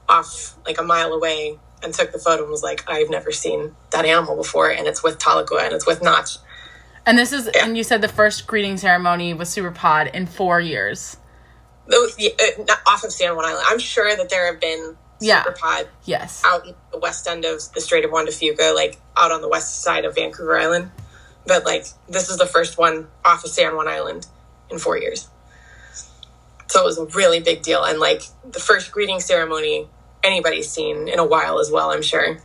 off 0.07 0.55
like 0.65 0.79
a 0.79 0.83
mile 0.83 1.11
away 1.11 1.59
and 1.83 1.93
took 1.93 2.11
the 2.11 2.19
photo 2.19 2.43
and 2.43 2.51
was 2.51 2.63
like 2.63 2.83
i've 2.89 3.09
never 3.09 3.31
seen 3.31 3.75
that 3.91 4.05
animal 4.05 4.35
before 4.35 4.69
and 4.71 4.87
it's 4.87 5.03
with 5.03 5.19
Tahlequah 5.19 5.63
and 5.65 5.73
it's 5.73 5.85
with 5.85 6.01
notch 6.01 6.37
And 7.05 7.17
this 7.17 7.33
is 7.33 7.47
and 7.47 7.75
you 7.77 7.83
said 7.83 8.01
the 8.01 8.07
first 8.07 8.47
greeting 8.47 8.77
ceremony 8.77 9.33
was 9.33 9.49
Super 9.49 9.71
Pod 9.71 10.07
in 10.13 10.25
four 10.25 10.61
years. 10.61 11.17
Those, 11.85 12.15
uh, 12.17 12.75
off 12.87 13.03
of 13.03 13.11
san 13.11 13.35
juan 13.35 13.45
island 13.45 13.65
i'm 13.69 13.79
sure 13.79 14.15
that 14.15 14.29
there 14.29 14.45
have 14.51 14.61
been 14.61 14.95
Yeah. 15.19 15.43
super 15.43 15.57
pod 15.59 15.87
Yes. 16.05 16.41
out 16.45 16.65
in 16.65 16.75
the 16.93 16.97
west 16.99 17.27
end 17.27 17.43
of 17.43 17.59
the 17.73 17.81
strait 17.81 18.05
of 18.05 18.11
juan 18.11 18.25
de 18.25 18.31
fuca 18.31 18.73
like 18.73 18.97
out 19.17 19.31
on 19.31 19.41
the 19.41 19.49
west 19.49 19.81
side 19.81 20.05
of 20.05 20.15
vancouver 20.15 20.57
island 20.57 20.91
but 21.45 21.65
like 21.65 21.85
this 22.07 22.29
is 22.29 22.37
the 22.37 22.45
first 22.45 22.77
one 22.77 23.07
off 23.25 23.43
of 23.43 23.49
san 23.51 23.75
juan 23.75 23.89
island 23.89 24.25
in 24.71 24.79
four 24.79 24.97
years 24.97 25.27
so 26.67 26.81
it 26.81 26.85
was 26.85 26.97
a 26.97 27.05
really 27.17 27.41
big 27.41 27.61
deal 27.61 27.83
and 27.83 27.99
like 27.99 28.23
the 28.49 28.59
first 28.61 28.91
greeting 28.91 29.19
ceremony 29.19 29.87
anybody's 30.23 30.69
seen 30.69 31.07
in 31.07 31.19
a 31.19 31.25
while 31.25 31.59
as 31.59 31.69
well 31.71 31.91
i'm 31.91 32.01
sure 32.01 32.37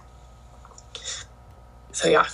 So 1.92 2.08
yeah. 2.08 2.26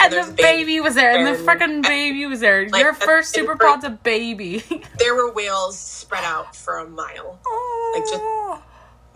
And 0.00 0.12
there's 0.12 0.26
the 0.26 0.32
baby 0.34 0.80
was 0.80 0.94
there, 0.94 1.16
and 1.16 1.26
the 1.26 1.42
freaking 1.42 1.80
baby 1.82 2.26
was 2.26 2.40
there. 2.40 2.62
Your 2.62 2.92
first 2.92 3.32
super 3.32 3.56
pod's 3.56 3.84
a 3.84 3.90
baby. 3.90 4.62
There 4.98 5.14
were 5.14 5.30
whales 5.32 5.78
spread 5.78 6.24
out 6.24 6.54
for 6.56 6.78
a 6.78 6.88
mile. 6.88 7.38
Like 7.94 8.02
just- 8.04 8.20
Oh. 8.20 8.62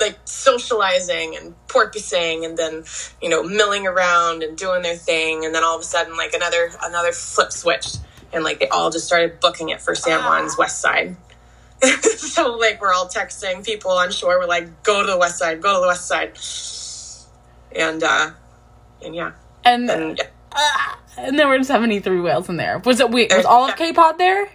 like 0.00 0.18
socializing 0.24 1.36
and 1.36 1.54
porpoising 1.68 2.44
and 2.46 2.56
then 2.56 2.84
you 3.20 3.28
know 3.28 3.42
milling 3.42 3.86
around 3.86 4.42
and 4.42 4.56
doing 4.56 4.82
their 4.82 4.96
thing 4.96 5.44
and 5.44 5.54
then 5.54 5.62
all 5.64 5.74
of 5.74 5.80
a 5.82 5.84
sudden 5.84 6.16
like 6.16 6.32
another 6.34 6.70
another 6.82 7.12
flip 7.12 7.52
switched 7.52 7.98
and 8.32 8.42
like 8.44 8.60
they 8.60 8.68
all 8.68 8.90
just 8.90 9.06
started 9.06 9.40
booking 9.40 9.68
it 9.68 9.80
for 9.82 9.94
San 9.94 10.20
Juan's 10.22 10.54
ah. 10.54 10.60
west 10.60 10.80
side 10.80 11.16
so 12.02 12.56
like 12.56 12.80
we're 12.80 12.92
all 12.92 13.08
texting 13.08 13.64
people 13.64 13.90
on 13.90 14.10
shore 14.10 14.38
we're 14.38 14.46
like 14.46 14.82
go 14.82 15.02
to 15.02 15.10
the 15.10 15.18
west 15.18 15.38
side 15.38 15.60
go 15.62 15.74
to 15.74 15.80
the 15.80 15.86
west 15.86 16.06
side 16.06 16.36
and 17.74 18.02
uh 18.02 18.30
and 19.02 19.14
yeah 19.14 19.32
and 19.64 19.90
and 19.90 20.20
ah, 20.52 20.98
and 21.16 21.38
there 21.38 21.48
were 21.48 21.62
seventy 21.62 22.00
three 22.00 22.20
whales 22.20 22.48
in 22.48 22.56
there. 22.56 22.78
Was 22.78 23.00
it? 23.00 23.10
Wait, 23.10 23.32
was 23.34 23.44
all 23.44 23.68
of 23.68 23.76
K 23.76 23.92
Pod 23.92 24.16
there? 24.16 24.48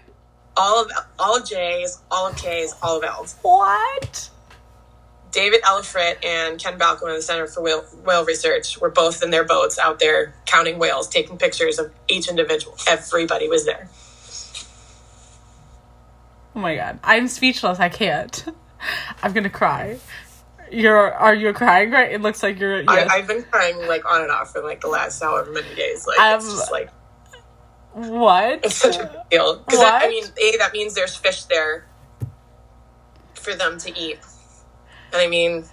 all 0.57 0.83
of 0.83 0.91
all 1.19 1.37
of 1.37 1.45
J's 1.47 2.01
all 2.11 2.27
of 2.27 2.37
K's 2.37 2.73
all 2.81 2.97
of 2.97 3.03
L's 3.03 3.35
What? 3.41 4.29
David 5.31 5.61
Ellifrit 5.63 6.23
and 6.23 6.57
Ken 6.57 6.79
Balcomb 6.79 7.09
of 7.09 7.17
the 7.17 7.21
Center 7.21 7.45
for 7.45 7.61
Whale, 7.61 7.83
Whale 8.05 8.23
Research 8.23 8.79
were 8.79 8.89
both 8.89 9.21
in 9.21 9.31
their 9.31 9.43
boats 9.43 9.77
out 9.77 9.99
there 9.99 10.33
counting 10.45 10.79
whales, 10.79 11.09
taking 11.09 11.37
pictures 11.37 11.77
of 11.77 11.91
each 12.07 12.29
individual. 12.29 12.77
Everybody 12.87 13.49
was 13.49 13.65
there. 13.65 13.89
Oh 16.55 16.59
my 16.59 16.75
god, 16.75 16.99
I'm 17.03 17.27
speechless. 17.27 17.79
I 17.79 17.89
can't. 17.89 18.45
I'm 19.23 19.33
gonna 19.33 19.49
cry. 19.49 19.97
You're 20.71 21.13
are 21.13 21.35
you 21.35 21.51
crying 21.53 21.91
right? 21.91 22.11
It 22.11 22.21
looks 22.21 22.41
like 22.41 22.59
you're. 22.59 22.81
Yes. 22.81 23.09
I, 23.09 23.17
I've 23.17 23.27
been 23.27 23.43
crying 23.43 23.87
like 23.87 24.09
on 24.09 24.21
and 24.21 24.31
off 24.31 24.51
for 24.51 24.63
like 24.63 24.81
the 24.81 24.87
last 24.87 25.21
however 25.21 25.51
many 25.51 25.73
days. 25.75 26.07
Like 26.07 26.19
Um, 26.19 26.35
it's 26.37 26.51
just 26.51 26.71
like 26.71 26.89
what? 27.93 28.59
it's 28.63 28.75
such 28.75 28.97
a 28.97 29.03
big 29.05 29.29
deal. 29.31 29.57
Because 29.57 29.79
I 29.79 30.07
mean, 30.07 30.25
a 30.25 30.57
that 30.57 30.73
means 30.73 30.93
there's 30.95 31.15
fish 31.15 31.43
there 31.45 31.87
for 33.35 33.53
them 33.53 33.77
to 33.79 33.97
eat, 33.97 34.19
and 35.13 35.21
I 35.21 35.27
mean. 35.27 35.65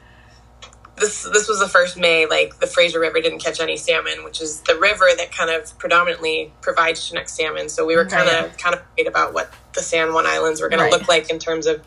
This, 0.96 1.22
this 1.32 1.48
was 1.48 1.58
the 1.58 1.68
first 1.68 1.96
May, 1.96 2.26
like 2.26 2.60
the 2.60 2.66
Fraser 2.66 3.00
River 3.00 3.20
didn't 3.20 3.38
catch 3.40 3.60
any 3.60 3.76
salmon, 3.76 4.24
which 4.24 4.40
is 4.40 4.60
the 4.62 4.78
river 4.78 5.06
that 5.16 5.32
kind 5.32 5.50
of 5.50 5.76
predominantly 5.78 6.52
provides 6.60 7.02
Chinook 7.04 7.28
salmon. 7.28 7.68
So 7.68 7.86
we 7.86 7.96
were 7.96 8.04
kind 8.04 8.28
Right. 8.28 8.44
of 8.44 8.56
kind 8.58 8.74
of 8.74 8.82
worried 8.96 9.08
about 9.08 9.32
what 9.32 9.52
the 9.74 9.80
San 9.82 10.12
Juan 10.12 10.26
Islands 10.26 10.60
were 10.60 10.68
going 10.68 10.80
Right. 10.82 10.92
to 10.92 10.98
look 10.98 11.08
like 11.08 11.30
in 11.30 11.38
terms 11.38 11.66
of 11.66 11.82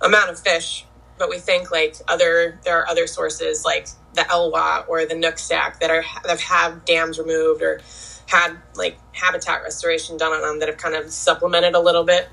amount 0.00 0.30
of 0.30 0.40
fish. 0.40 0.84
But 1.16 1.30
we 1.30 1.38
think 1.38 1.70
like 1.70 1.96
other 2.08 2.58
there 2.64 2.78
are 2.78 2.88
other 2.88 3.06
sources 3.06 3.64
like 3.64 3.86
the 4.14 4.22
Elwha 4.22 4.88
or 4.88 5.06
the 5.06 5.14
Nooksack 5.14 5.78
that 5.80 5.90
are 5.90 6.02
that 6.22 6.30
have 6.30 6.40
had 6.40 6.84
dams 6.84 7.18
removed 7.18 7.62
or 7.62 7.80
had 8.26 8.56
like 8.74 8.98
habitat 9.12 9.62
restoration 9.62 10.16
done 10.16 10.32
on 10.32 10.40
them 10.42 10.58
that 10.60 10.68
have 10.68 10.78
kind 10.78 10.94
of 10.96 11.12
supplemented 11.12 11.74
a 11.74 11.80
little 11.80 12.04
bit. 12.04 12.28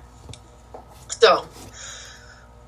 So 1.09 1.47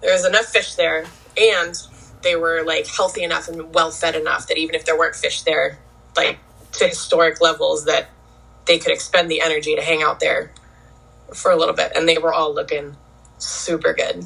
there's 0.01 0.25
enough 0.25 0.45
fish 0.45 0.75
there, 0.75 1.05
and 1.37 1.75
they 2.21 2.35
were 2.35 2.63
like 2.63 2.87
healthy 2.87 3.23
enough 3.23 3.47
and 3.47 3.73
well 3.73 3.91
fed 3.91 4.15
enough 4.15 4.47
that 4.47 4.57
even 4.57 4.75
if 4.75 4.85
there 4.85 4.97
weren't 4.97 5.15
fish 5.15 5.43
there, 5.43 5.77
like 6.15 6.39
to 6.73 6.87
historic 6.87 7.41
levels, 7.41 7.85
that 7.85 8.09
they 8.65 8.77
could 8.77 8.91
expend 8.91 9.29
the 9.31 9.41
energy 9.41 9.75
to 9.75 9.81
hang 9.81 10.03
out 10.03 10.19
there 10.19 10.51
for 11.33 11.51
a 11.51 11.55
little 11.55 11.73
bit. 11.75 11.91
And 11.95 12.07
they 12.07 12.17
were 12.17 12.33
all 12.33 12.53
looking 12.53 12.95
super 13.37 13.93
good. 13.93 14.25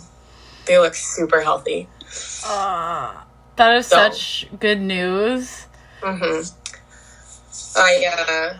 They 0.66 0.78
look 0.80 0.96
super 0.96 1.42
healthy. 1.42 1.88
Uh, 2.46 3.14
that 3.56 3.76
is 3.76 3.88
So- 3.88 3.96
such 3.98 4.48
good 4.60 4.82
news. 4.82 5.66
hmm 6.02 6.42
I 7.76 8.06
uh, 8.54 8.60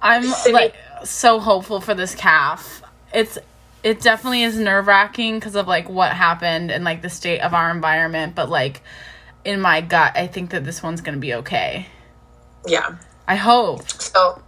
I'm 0.00 0.24
like 0.52 0.74
so 1.04 1.38
hopeful 1.40 1.80
for 1.80 1.94
this 1.94 2.14
calf. 2.14 2.82
It's 3.12 3.38
it 3.82 4.00
definitely 4.00 4.42
is 4.42 4.58
nerve 4.58 4.86
wracking 4.86 5.36
because 5.38 5.56
of 5.56 5.66
like 5.68 5.88
what 5.88 6.12
happened 6.12 6.70
and 6.70 6.84
like 6.84 7.02
the 7.02 7.10
state 7.10 7.40
of 7.40 7.54
our 7.54 7.70
environment, 7.70 8.34
but 8.34 8.48
like 8.48 8.82
in 9.44 9.60
my 9.60 9.80
gut, 9.80 10.16
I 10.16 10.26
think 10.26 10.50
that 10.50 10.64
this 10.64 10.82
one's 10.82 11.00
gonna 11.00 11.18
be 11.18 11.34
okay. 11.34 11.86
yeah. 12.66 12.96
I 13.26 13.36
hope. 13.36 13.88
So, 13.88 14.42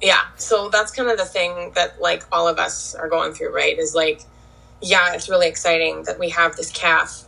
yeah, 0.00 0.22
so 0.36 0.68
that's 0.68 0.92
kind 0.92 1.10
of 1.10 1.18
the 1.18 1.24
thing 1.24 1.72
that 1.74 2.00
like 2.00 2.24
all 2.32 2.48
of 2.48 2.58
us 2.58 2.94
are 2.94 3.08
going 3.08 3.32
through, 3.32 3.54
right? 3.54 3.76
Is 3.78 3.94
like, 3.94 4.22
yeah, 4.80 5.14
it's 5.14 5.28
really 5.28 5.48
exciting 5.48 6.04
that 6.04 6.18
we 6.18 6.30
have 6.30 6.56
this 6.56 6.70
calf. 6.70 7.24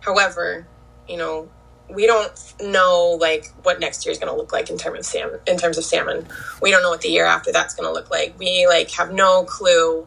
However, 0.00 0.66
you 1.08 1.16
know, 1.16 1.48
we 1.90 2.06
don't 2.06 2.32
know 2.60 3.18
like 3.20 3.52
what 3.62 3.80
next 3.80 4.06
year 4.06 4.12
is 4.12 4.18
going 4.18 4.32
to 4.32 4.36
look 4.36 4.52
like 4.52 4.70
in 4.70 4.78
terms 4.78 5.00
of 5.00 5.06
salmon. 5.06 5.40
In 5.46 5.58
terms 5.58 5.78
of 5.78 5.84
salmon, 5.84 6.26
we 6.62 6.70
don't 6.70 6.82
know 6.82 6.90
what 6.90 7.02
the 7.02 7.08
year 7.10 7.26
after 7.26 7.52
that's 7.52 7.74
going 7.74 7.88
to 7.88 7.92
look 7.92 8.10
like. 8.10 8.38
We 8.38 8.66
like 8.66 8.90
have 8.92 9.12
no 9.12 9.44
clue 9.44 10.06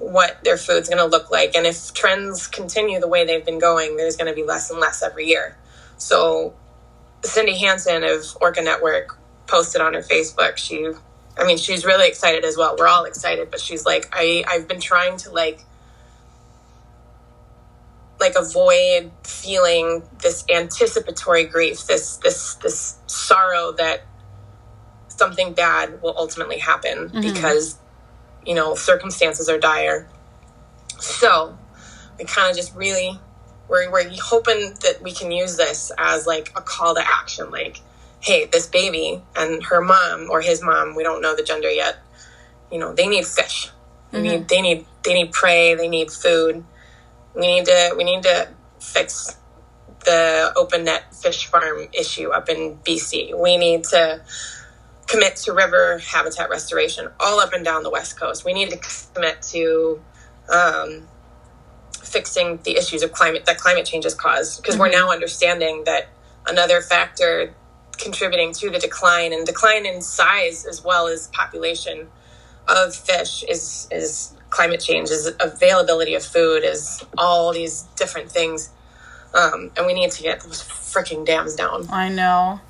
what 0.00 0.42
their 0.44 0.56
food's 0.56 0.88
going 0.88 0.98
to 0.98 1.06
look 1.06 1.30
like, 1.30 1.54
and 1.54 1.66
if 1.66 1.92
trends 1.92 2.46
continue 2.46 2.98
the 2.98 3.08
way 3.08 3.26
they've 3.26 3.44
been 3.44 3.58
going, 3.58 3.98
there's 3.98 4.16
going 4.16 4.28
to 4.28 4.34
be 4.34 4.42
less 4.42 4.70
and 4.70 4.80
less 4.80 5.02
every 5.02 5.26
year. 5.26 5.56
So, 5.98 6.54
Cindy 7.22 7.58
Hansen 7.58 8.02
of 8.02 8.24
Orca 8.40 8.62
Network 8.62 9.18
posted 9.46 9.82
on 9.82 9.92
her 9.92 10.00
Facebook. 10.00 10.56
She, 10.56 10.90
I 11.36 11.44
mean, 11.44 11.58
she's 11.58 11.84
really 11.84 12.08
excited 12.08 12.44
as 12.44 12.56
well. 12.56 12.76
We're 12.78 12.86
all 12.86 13.04
excited, 13.04 13.50
but 13.50 13.60
she's 13.60 13.84
like, 13.84 14.08
I, 14.10 14.42
I've 14.48 14.66
been 14.66 14.80
trying 14.80 15.18
to 15.18 15.30
like, 15.30 15.64
like 18.18 18.36
avoid 18.36 19.10
feeling 19.22 20.02
this 20.22 20.44
anticipatory 20.50 21.44
grief, 21.44 21.86
this, 21.86 22.16
this, 22.18 22.54
this 22.54 22.96
sorrow 23.06 23.72
that 23.72 24.02
something 25.08 25.52
bad 25.52 26.00
will 26.00 26.14
ultimately 26.16 26.58
happen 26.58 27.10
mm-hmm. 27.10 27.20
because, 27.20 27.76
you 28.46 28.54
know, 28.54 28.74
circumstances 28.74 29.48
are 29.48 29.58
dire. 29.58 30.08
So 30.98 31.56
we 32.18 32.24
kind 32.24 32.50
of 32.50 32.56
just 32.56 32.74
really, 32.74 33.18
we're, 33.68 33.90
we're 33.90 34.10
hoping 34.22 34.74
that 34.82 35.00
we 35.02 35.12
can 35.12 35.30
use 35.30 35.56
this 35.56 35.90
as 35.98 36.26
like 36.26 36.50
a 36.56 36.60
call 36.60 36.94
to 36.94 37.02
action, 37.04 37.50
like, 37.50 37.80
hey, 38.20 38.46
this 38.46 38.66
baby 38.66 39.22
and 39.36 39.62
her 39.64 39.80
mom 39.80 40.28
or 40.30 40.40
his 40.40 40.62
mom, 40.62 40.94
we 40.94 41.02
don't 41.02 41.22
know 41.22 41.34
the 41.34 41.42
gender 41.42 41.70
yet. 41.70 41.98
You 42.70 42.78
know, 42.78 42.94
they 42.94 43.08
need 43.08 43.26
fish. 43.26 43.70
They 44.10 44.18
mm-hmm. 44.18 44.26
need 44.26 44.48
they 44.48 44.62
need 44.62 44.86
they 45.04 45.14
need 45.14 45.32
prey, 45.32 45.74
they 45.74 45.88
need 45.88 46.10
food. 46.10 46.64
We 47.34 47.40
need 47.42 47.64
to 47.66 47.94
we 47.96 48.04
need 48.04 48.22
to 48.24 48.48
fix 48.78 49.36
the 50.04 50.52
open 50.56 50.84
net 50.84 51.14
fish 51.14 51.46
farm 51.46 51.88
issue 51.92 52.30
up 52.30 52.48
in 52.48 52.78
BC. 52.78 53.38
We 53.40 53.56
need 53.56 53.84
to 53.84 54.22
commit 55.10 55.36
to 55.36 55.52
river 55.52 55.98
habitat 55.98 56.50
restoration 56.50 57.08
all 57.18 57.40
up 57.40 57.52
and 57.52 57.64
down 57.64 57.82
the 57.82 57.90
west 57.90 58.18
coast. 58.18 58.44
We 58.44 58.52
need 58.52 58.70
to 58.70 58.78
commit 59.14 59.42
to 59.42 60.00
um, 60.52 61.08
fixing 62.02 62.58
the 62.64 62.76
issues 62.76 63.02
of 63.02 63.12
climate 63.12 63.44
that 63.46 63.58
climate 63.58 63.86
change 63.86 64.04
has 64.04 64.14
caused 64.14 64.62
because 64.62 64.78
we're 64.78 64.90
now 64.90 65.10
understanding 65.10 65.84
that 65.84 66.08
another 66.46 66.80
factor 66.80 67.54
contributing 67.98 68.52
to 68.52 68.70
the 68.70 68.78
decline 68.78 69.32
and 69.32 69.46
decline 69.46 69.84
in 69.86 70.00
size 70.00 70.64
as 70.64 70.82
well 70.82 71.06
as 71.06 71.28
population 71.28 72.08
of 72.68 72.94
fish 72.94 73.44
is 73.48 73.88
is 73.90 74.34
climate 74.50 74.80
change 74.80 75.10
is 75.10 75.32
availability 75.40 76.14
of 76.14 76.24
food 76.24 76.64
is 76.64 77.04
all 77.18 77.52
these 77.52 77.82
different 77.96 78.30
things 78.30 78.70
um, 79.34 79.70
and 79.76 79.86
we 79.86 79.94
need 79.94 80.10
to 80.10 80.22
get 80.22 80.40
those 80.40 80.62
freaking 80.62 81.24
dams 81.24 81.54
down 81.54 81.86
I 81.90 82.08
know. 82.08 82.60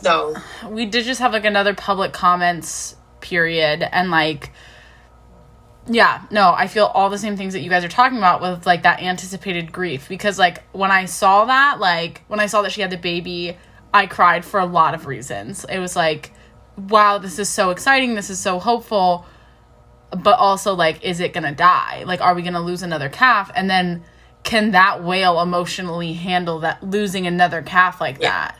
So 0.00 0.34
we 0.68 0.86
did 0.86 1.04
just 1.04 1.20
have 1.20 1.32
like 1.32 1.44
another 1.44 1.74
public 1.74 2.12
comments 2.12 2.96
period 3.20 3.82
and 3.92 4.10
like 4.10 4.50
yeah 5.88 6.22
no 6.30 6.52
i 6.56 6.66
feel 6.66 6.86
all 6.86 7.08
the 7.10 7.18
same 7.18 7.36
things 7.36 7.52
that 7.52 7.60
you 7.60 7.70
guys 7.70 7.84
are 7.84 7.88
talking 7.88 8.18
about 8.18 8.40
with 8.40 8.66
like 8.66 8.82
that 8.82 9.00
anticipated 9.00 9.72
grief 9.72 10.08
because 10.08 10.38
like 10.38 10.62
when 10.74 10.90
i 10.90 11.04
saw 11.04 11.44
that 11.44 11.78
like 11.78 12.22
when 12.28 12.40
i 12.40 12.46
saw 12.46 12.62
that 12.62 12.72
she 12.72 12.80
had 12.80 12.90
the 12.90 12.96
baby 12.96 13.56
i 13.94 14.06
cried 14.06 14.44
for 14.44 14.60
a 14.60 14.66
lot 14.66 14.94
of 14.94 15.06
reasons. 15.06 15.64
It 15.64 15.78
was 15.78 15.96
like 15.96 16.32
wow 16.76 17.18
this 17.18 17.38
is 17.38 17.48
so 17.48 17.70
exciting 17.70 18.14
this 18.14 18.28
is 18.30 18.38
so 18.38 18.58
hopeful 18.58 19.24
but 20.10 20.38
also 20.38 20.74
like 20.74 21.02
is 21.04 21.20
it 21.20 21.32
gonna 21.32 21.54
die? 21.54 22.04
Like 22.04 22.20
are 22.20 22.34
we 22.34 22.42
gonna 22.42 22.60
lose 22.60 22.82
another 22.82 23.08
calf? 23.08 23.50
And 23.54 23.70
then 23.70 24.04
can 24.42 24.72
that 24.72 25.02
whale 25.02 25.40
emotionally 25.40 26.12
handle 26.12 26.60
that 26.60 26.82
losing 26.82 27.26
another 27.26 27.62
calf 27.62 28.00
like 28.00 28.18
Yeah. 28.20 28.30
that 28.30 28.58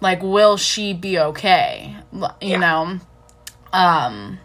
like 0.00 0.22
will 0.22 0.56
she 0.56 0.92
be 0.92 1.18
okay? 1.18 1.96
You 2.12 2.28
Yeah. 2.40 2.58
know? 2.58 3.00
Um 3.72 4.38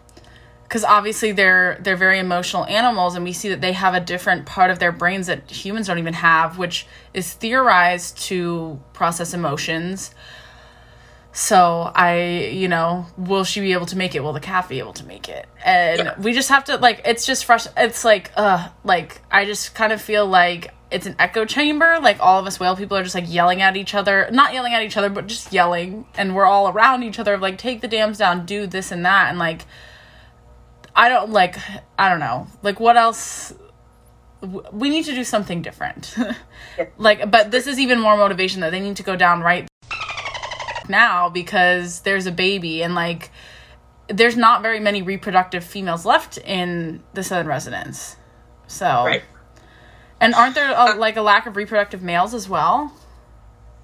because 0.64 0.84
obviously 0.84 1.32
they're 1.32 1.78
they're 1.82 1.96
very 1.96 2.18
emotional 2.20 2.64
animals 2.66 3.16
and 3.16 3.24
we 3.24 3.32
see 3.32 3.48
that 3.48 3.60
they 3.60 3.72
have 3.72 3.92
a 3.94 3.98
different 4.00 4.46
part 4.46 4.70
of 4.70 4.78
their 4.78 4.92
brains 4.92 5.26
that 5.26 5.50
humans 5.50 5.88
don't 5.88 5.98
even 5.98 6.14
have 6.14 6.58
which 6.58 6.86
is 7.12 7.32
theorized 7.32 8.16
to 8.18 8.80
process 8.92 9.34
emotions. 9.34 10.14
So 11.32 11.90
i 11.94 12.50
you 12.52 12.68
know 12.68 13.06
will 13.16 13.44
she 13.44 13.60
be 13.60 13.72
able 13.72 13.86
to 13.86 13.96
make 13.96 14.14
it? 14.14 14.20
Will 14.22 14.32
the 14.32 14.40
calf 14.40 14.68
be 14.68 14.78
able 14.78 14.92
to 14.94 15.04
make 15.04 15.28
it? 15.28 15.46
And 15.64 15.98
Yeah. 15.98 16.20
we 16.20 16.32
just 16.32 16.48
have 16.48 16.64
to 16.64 16.76
like 16.76 17.02
it's 17.04 17.24
just 17.26 17.44
fresh 17.44 17.66
it's 17.76 18.04
like 18.04 18.30
uh 18.36 18.68
like 18.84 19.20
i 19.30 19.44
just 19.44 19.74
kind 19.74 19.92
of 19.92 20.00
feel 20.00 20.26
like 20.26 20.72
it's 20.90 21.06
an 21.06 21.14
echo 21.18 21.44
chamber. 21.44 21.98
Like 22.00 22.18
all 22.20 22.38
of 22.40 22.46
us 22.46 22.58
whale 22.58 22.76
people 22.76 22.96
are 22.96 23.02
just 23.02 23.14
like 23.14 23.32
yelling 23.32 23.62
at 23.62 23.76
each 23.76 23.94
other, 23.94 24.28
not 24.32 24.52
yelling 24.52 24.74
at 24.74 24.82
each 24.82 24.96
other, 24.96 25.08
but 25.08 25.26
just 25.26 25.52
yelling, 25.52 26.06
and 26.16 26.34
we're 26.34 26.46
all 26.46 26.68
around 26.68 27.02
each 27.02 27.18
other, 27.18 27.34
of 27.34 27.40
like 27.40 27.58
take 27.58 27.80
the 27.80 27.88
dams 27.88 28.18
down, 28.18 28.46
do 28.46 28.66
this 28.66 28.90
and 28.90 29.04
that, 29.04 29.30
and 29.30 29.38
like 29.38 29.66
I 30.94 31.08
don't 31.08 31.30
like 31.30 31.56
I 31.98 32.08
don't 32.08 32.20
know, 32.20 32.46
like 32.62 32.80
what 32.80 32.96
else. 32.96 33.54
We 34.72 34.88
need 34.88 35.04
to 35.04 35.14
do 35.14 35.22
something 35.22 35.60
different. 35.60 36.16
like, 36.96 37.30
but 37.30 37.50
this 37.50 37.66
is 37.66 37.78
even 37.78 38.00
more 38.00 38.16
motivation 38.16 38.62
that 38.62 38.70
they 38.70 38.80
need 38.80 38.96
to 38.96 39.02
go 39.02 39.14
down 39.14 39.42
right 39.42 39.68
now 40.88 41.28
because 41.28 42.00
there's 42.00 42.24
a 42.24 42.32
baby 42.32 42.82
and 42.82 42.94
like 42.94 43.30
there's 44.08 44.36
not 44.36 44.62
very 44.62 44.80
many 44.80 45.02
reproductive 45.02 45.62
females 45.62 46.04
left 46.04 46.38
in 46.38 47.02
the 47.14 47.22
southern 47.22 47.46
residents. 47.46 48.16
So 48.66 49.04
Right. 49.04 49.22
And 50.20 50.34
aren't 50.34 50.54
there 50.54 50.72
a, 50.76 50.94
like 50.94 51.16
a 51.16 51.22
lack 51.22 51.46
of 51.46 51.56
reproductive 51.56 52.02
males 52.02 52.34
as 52.34 52.48
well? 52.48 52.92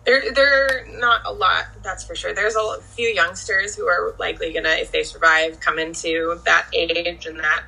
There, 0.05 0.33
there 0.33 0.67
are 0.67 0.87
not 0.99 1.23
a 1.25 1.33
lot, 1.33 1.65
that's 1.83 2.05
for 2.05 2.15
sure. 2.15 2.33
There's 2.33 2.55
a 2.55 2.81
few 2.81 3.09
youngsters 3.09 3.75
who 3.75 3.87
are 3.87 4.15
likely 4.19 4.53
gonna, 4.53 4.71
if 4.71 4.93
they 4.93 5.03
survive, 5.03 5.59
come 5.59 5.79
into 5.79 6.39
that 6.45 6.67
age 6.73 7.27
and 7.27 7.41
that 7.41 7.65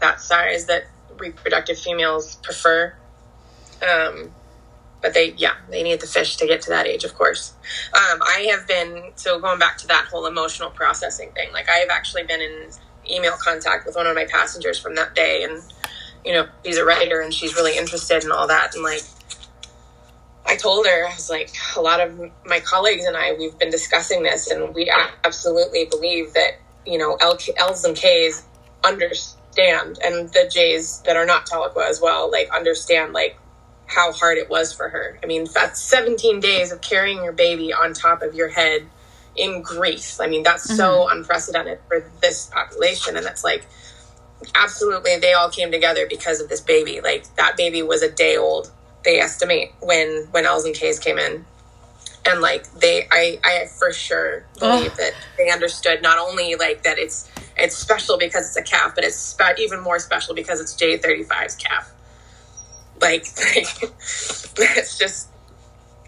that 0.00 0.20
size 0.20 0.66
that 0.66 0.84
reproductive 1.18 1.78
females 1.78 2.36
prefer. 2.36 2.94
Um, 3.82 4.32
but 5.00 5.14
they, 5.14 5.32
yeah, 5.32 5.54
they 5.70 5.82
need 5.82 6.00
the 6.00 6.06
fish 6.06 6.36
to 6.36 6.46
get 6.46 6.62
to 6.62 6.70
that 6.70 6.86
age, 6.86 7.04
of 7.04 7.14
course. 7.14 7.52
Um, 7.94 8.20
I 8.22 8.48
have 8.50 8.66
been 8.66 9.12
so 9.14 9.38
going 9.38 9.58
back 9.58 9.78
to 9.78 9.86
that 9.86 10.06
whole 10.10 10.26
emotional 10.26 10.70
processing 10.70 11.30
thing. 11.32 11.52
Like 11.52 11.68
I 11.68 11.76
have 11.76 11.90
actually 11.90 12.24
been 12.24 12.40
in 12.40 12.70
email 13.08 13.36
contact 13.38 13.86
with 13.86 13.94
one 13.94 14.06
of 14.06 14.14
my 14.14 14.24
passengers 14.24 14.78
from 14.78 14.96
that 14.96 15.14
day, 15.14 15.44
and 15.44 15.62
you 16.26 16.32
know 16.32 16.46
she's 16.64 16.76
a 16.76 16.84
writer 16.84 17.20
and 17.20 17.32
she's 17.32 17.54
really 17.54 17.78
interested 17.78 18.24
in 18.24 18.32
all 18.32 18.48
that, 18.48 18.74
and 18.74 18.82
like 18.84 19.02
I 20.46 20.56
told 20.56 20.86
her, 20.86 21.06
I 21.06 21.14
was 21.14 21.28
like, 21.28 21.50
a 21.76 21.80
lot 21.80 22.00
of 22.00 22.18
my 22.44 22.60
colleagues 22.60 23.04
and 23.04 23.16
I, 23.16 23.32
we've 23.32 23.58
been 23.58 23.70
discussing 23.70 24.22
this, 24.22 24.50
and 24.50 24.74
we 24.74 24.92
absolutely 25.24 25.86
believe 25.86 26.34
that, 26.34 26.52
you 26.86 26.98
know, 26.98 27.16
L- 27.20 27.38
L's 27.56 27.84
and 27.84 27.96
K's 27.96 28.44
understand, 28.84 29.98
and 30.04 30.28
the 30.28 30.48
J's 30.52 31.00
that 31.00 31.16
are 31.16 31.26
not 31.26 31.46
Tahlequah 31.46 31.88
as 31.88 32.00
well, 32.00 32.30
like, 32.30 32.48
understand, 32.54 33.12
like, 33.12 33.36
how 33.86 34.12
hard 34.12 34.38
it 34.38 34.48
was 34.48 34.72
for 34.72 34.88
her. 34.88 35.18
I 35.22 35.26
mean, 35.26 35.48
that's 35.52 35.80
17 35.80 36.38
days 36.40 36.70
of 36.70 36.80
carrying 36.80 37.24
your 37.24 37.32
baby 37.32 37.72
on 37.72 37.92
top 37.92 38.22
of 38.22 38.34
your 38.34 38.48
head 38.48 38.86
in 39.34 39.62
grief. 39.62 40.20
I 40.20 40.28
mean, 40.28 40.44
that's 40.44 40.64
so 40.76 41.06
mm-hmm. 41.06 41.18
unprecedented 41.18 41.80
for 41.88 42.08
this 42.20 42.46
population, 42.46 43.16
and 43.16 43.26
it's 43.26 43.42
like, 43.42 43.66
absolutely, 44.54 45.16
they 45.18 45.32
all 45.32 45.50
came 45.50 45.70
together 45.70 46.06
because 46.08 46.40
of 46.40 46.48
this 46.48 46.60
baby. 46.60 47.00
Like, 47.00 47.34
that 47.36 47.56
baby 47.56 47.82
was 47.82 48.02
a 48.02 48.10
day 48.10 48.36
old 48.36 48.70
they 49.06 49.20
estimate 49.20 49.72
when 49.80 50.26
when 50.32 50.44
L's 50.44 50.66
and 50.66 50.74
K's 50.74 50.98
came 50.98 51.16
in, 51.16 51.46
and 52.26 52.40
like 52.42 52.70
they, 52.72 53.06
I, 53.10 53.38
I 53.42 53.66
for 53.78 53.92
sure 53.92 54.44
believe 54.58 54.90
Ugh. 54.90 54.96
that 54.98 55.12
they 55.38 55.48
understood 55.48 56.02
not 56.02 56.18
only 56.18 56.56
like 56.56 56.82
that 56.82 56.98
it's 56.98 57.30
it's 57.56 57.76
special 57.76 58.18
because 58.18 58.48
it's 58.48 58.56
a 58.56 58.62
calf, 58.62 58.94
but 58.94 59.04
it's 59.04 59.16
spe- 59.16 59.58
even 59.58 59.80
more 59.80 59.98
special 59.98 60.34
because 60.34 60.60
it's 60.60 60.74
J 60.74 60.98
35's 60.98 61.54
calf. 61.54 61.90
Like, 63.00 63.26
like 63.56 63.92
it's 64.58 64.98
just, 64.98 65.28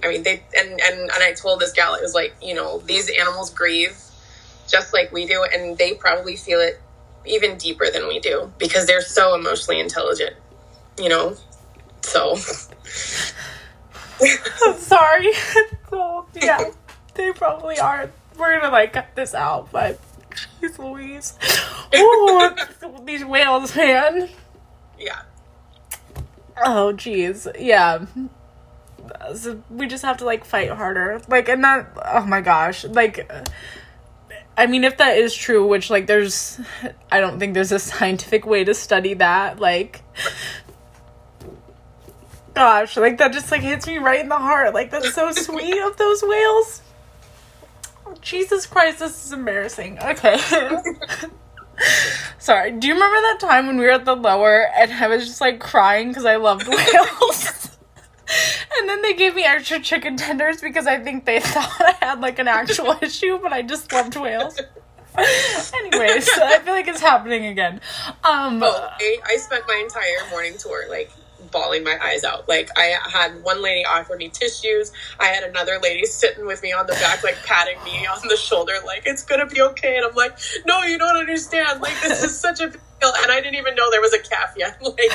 I 0.02 0.09
mean, 0.09 0.25
they 0.25 0.42
and 0.57 0.68
and 0.68 1.00
and 1.00 1.23
I 1.23 1.33
told 1.33 1.61
this 1.61 1.73
gal 1.73 1.95
it 1.95 2.02
was 2.02 2.14
like 2.14 2.35
you 2.42 2.54
know 2.54 2.80
these 2.80 3.09
animals 3.09 3.50
grieve 3.50 3.97
just 4.68 4.92
like 4.92 5.12
we 5.12 5.25
do, 5.26 5.47
and 5.54 5.78
they 5.78 5.95
probably 5.95 6.37
feel 6.37 6.61
it 6.61 6.80
even 7.29 7.57
deeper 7.57 7.91
than 7.91 8.07
we 8.09 8.19
do 8.21 8.53
because 8.59 8.87
they're 8.87 9.01
so 9.01 9.35
emotionally 9.35 9.81
intelligent, 9.81 10.35
you 10.99 11.09
know. 11.09 11.37
So 12.03 12.37
Sorry. 14.77 15.33
so, 15.91 16.27
yeah, 16.35 16.71
they 17.15 17.33
probably 17.33 17.79
are. 17.79 18.11
We're 18.37 18.61
gonna 18.61 18.73
like 18.73 18.93
cut 18.93 19.15
this 19.15 19.35
out, 19.35 19.71
but 19.73 19.99
jeez 20.61 20.79
Louise. 20.79 21.39
Ooh, 21.97 22.51
these 23.05 23.25
whales, 23.25 23.75
man. 23.77 24.29
yeah, 24.99 25.23
Oh, 26.64 26.93
jeez. 26.95 27.47
Yeah. 27.59 28.07
So 29.35 29.62
we 29.71 29.87
just 29.87 30.05
have 30.05 30.19
to 30.19 30.25
like 30.25 30.45
fight 30.45 30.71
harder. 30.71 31.21
Like, 31.29 31.49
and 31.49 31.62
that, 31.64 31.91
oh 32.05 32.27
my 32.27 32.41
gosh. 32.41 32.85
Like, 32.85 33.31
I 34.59 34.66
mean, 34.66 34.83
if 34.83 34.97
that 34.97 35.16
is 35.16 35.33
true, 35.33 35.64
which 35.64 35.88
like 35.88 36.09
there's, 36.09 36.61
I 37.12 37.21
don't 37.21 37.38
think 37.38 37.55
there's 37.55 37.71
a 37.71 37.79
scientific 37.90 38.44
way 38.44 38.64
to 38.64 38.75
study 38.75 39.14
that. 39.14 39.61
Like, 39.61 40.03
gosh, 42.55 42.97
like 42.97 43.18
that 43.18 43.33
just 43.33 43.53
like 43.53 43.61
hits 43.61 43.87
me 43.87 43.99
right 43.99 44.18
in 44.18 44.29
the 44.29 44.37
heart. 44.37 44.75
Like, 44.75 44.90
that's 44.90 45.14
so 45.14 45.31
sweet 45.33 45.81
of 45.81 45.97
those 45.97 46.25
whales. 46.25 46.83
Jesus 48.21 48.66
Christ, 48.66 48.99
this 48.99 49.27
is 49.27 49.33
embarrassing. 49.33 49.97
Okay. 50.03 50.38
Sorry. 52.38 52.73
Do 52.73 52.88
you 52.88 52.94
remember 52.94 53.21
that 53.21 53.38
time 53.38 53.68
when 53.68 53.79
we 53.79 53.85
were 53.85 53.92
at 53.92 54.05
the 54.05 54.16
lower 54.16 54.66
and 54.77 54.92
I 54.92 55.07
was 55.07 55.25
just 55.25 55.40
like 55.40 55.61
crying 55.61 56.09
because 56.09 56.25
I 56.25 56.35
loved 56.35 56.66
whales? 56.66 57.67
And 58.79 58.88
then 58.88 59.03
they 59.03 59.14
gave 59.14 59.35
me 59.35 59.45
extra 59.45 59.81
chicken 59.81 60.17
tenders 60.17 60.61
because 60.61 60.87
I 60.87 60.99
think 60.99 61.25
they 61.25 61.41
thought 61.53 61.81
I 61.81 61.97
had 62.05 62.21
like 62.21 62.38
an 62.38 62.49
actual 62.49 62.97
issue, 63.03 63.38
but 63.38 63.53
I 63.53 63.62
just 63.62 63.93
loved 63.93 64.17
whales. 64.17 64.61
Anyways, 65.17 66.29
I 66.38 66.61
feel 66.61 66.75
like 66.75 66.87
it's 66.87 67.01
happening 67.01 67.47
again. 67.47 67.81
Um, 68.23 68.62
Oh, 68.62 68.88
I, 69.01 69.19
I 69.27 69.37
spent 69.37 69.64
my 69.67 69.81
entire 69.83 70.31
morning 70.31 70.55
tour 70.59 70.85
like 70.88 71.11
bawling 71.51 71.85
my 71.85 71.99
eyes 72.03 72.25
out. 72.25 72.49
Like 72.49 72.71
I 72.77 72.97
had 73.11 73.43
one 73.43 73.63
lady 73.63 73.85
offer 73.85 74.17
me 74.17 74.29
tissues. 74.29 74.93
I 75.19 75.27
had 75.27 75.45
another 75.45 75.79
lady 75.83 76.07
sitting 76.07 76.47
with 76.47 76.63
me 76.63 76.73
on 76.73 76.87
the 76.87 76.95
back, 76.95 77.23
like 77.23 77.37
patting 77.45 77.83
me 77.85 78.07
on 78.07 78.27
the 78.29 78.37
shoulder, 78.37 78.75
like 78.85 79.03
it's 79.07 79.25
gonna 79.25 79.47
be 79.47 79.61
okay. 79.63 79.97
And 79.97 80.07
I'm 80.07 80.15
like, 80.15 80.39
no, 80.67 80.83
you 80.83 80.99
don't 80.99 81.17
understand. 81.17 81.81
Like 81.81 82.01
this 82.03 82.23
is 82.23 82.39
such 82.39 82.61
a 82.61 82.73
deal. 83.01 83.13
And 83.23 83.31
I 83.31 83.41
didn't 83.41 83.57
even 83.57 83.75
know 83.75 83.91
there 83.91 84.01
was 84.01 84.13
a 84.13 84.21
calf 84.21 84.55
yet. 84.57 84.81
Like, 84.89 85.13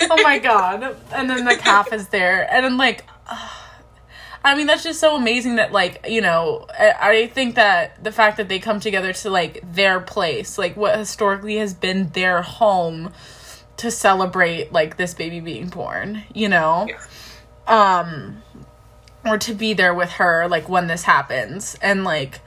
oh 0.10 0.22
my 0.22 0.38
god. 0.38 0.96
And 1.12 1.28
then 1.28 1.44
the 1.44 1.56
calf 1.56 1.92
is 1.92 2.08
there. 2.08 2.50
And 2.52 2.64
I'm 2.64 2.76
like, 2.76 3.04
I 4.44 4.54
mean, 4.54 4.68
that's 4.68 4.84
just 4.84 5.00
so 5.00 5.16
amazing 5.16 5.56
that, 5.56 5.72
like, 5.72 6.06
you 6.08 6.20
know, 6.20 6.66
I, 6.78 6.94
I 7.00 7.26
think 7.26 7.56
that 7.56 8.02
the 8.02 8.12
fact 8.12 8.36
that 8.36 8.48
they 8.48 8.60
come 8.60 8.78
together 8.78 9.12
to, 9.12 9.30
like, 9.30 9.60
their 9.74 9.98
place, 9.98 10.56
like, 10.56 10.76
what 10.76 10.96
historically 10.96 11.56
has 11.56 11.74
been 11.74 12.10
their 12.10 12.42
home 12.42 13.12
to 13.78 13.90
celebrate, 13.90 14.72
like, 14.72 14.96
this 14.96 15.14
baby 15.14 15.40
being 15.40 15.68
born, 15.68 16.24
you 16.34 16.48
know? 16.48 16.86
Yeah. 16.88 17.00
Um, 17.66 18.42
or 19.24 19.38
to 19.38 19.54
be 19.54 19.74
there 19.74 19.94
with 19.94 20.10
her, 20.12 20.48
like, 20.48 20.68
when 20.68 20.86
this 20.86 21.02
happens. 21.02 21.76
And, 21.82 22.04
like, 22.04 22.40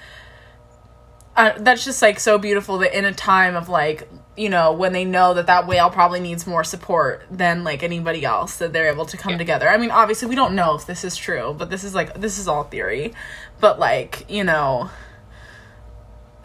uh, 1.36 1.54
that's 1.58 1.86
just, 1.86 2.02
like, 2.02 2.20
so 2.20 2.38
beautiful 2.38 2.80
that 2.80 2.98
in 2.98 3.06
a 3.06 3.14
time 3.14 3.56
of, 3.56 3.70
like, 3.70 4.08
you 4.40 4.48
know, 4.48 4.72
when 4.72 4.94
they 4.94 5.04
know 5.04 5.34
that 5.34 5.48
that 5.48 5.68
whale 5.68 5.90
probably 5.90 6.22
needs 6.22 6.48
more 6.48 6.64
support 6.64 7.26
than 7.30 7.66
like 7.66 7.84
anybody 7.84 8.24
else, 8.24 8.56
that 8.60 8.72
they're 8.72 8.90
able 8.90 9.06
to 9.06 9.18
come 9.18 9.38
together. 9.38 9.68
I 9.68 9.78
mean, 9.78 9.92
obviously, 9.92 10.30
we 10.30 10.36
don't 10.36 10.56
know 10.56 10.76
if 10.76 10.86
this 10.86 11.04
is 11.04 11.18
true, 11.18 11.54
but 11.58 11.70
this 11.70 11.84
is 11.84 11.94
like 11.94 12.14
this 12.14 12.40
is 12.40 12.48
all 12.48 12.64
theory. 12.64 13.14
But 13.60 13.80
like, 13.80 14.26
you 14.30 14.46
know, 14.46 14.90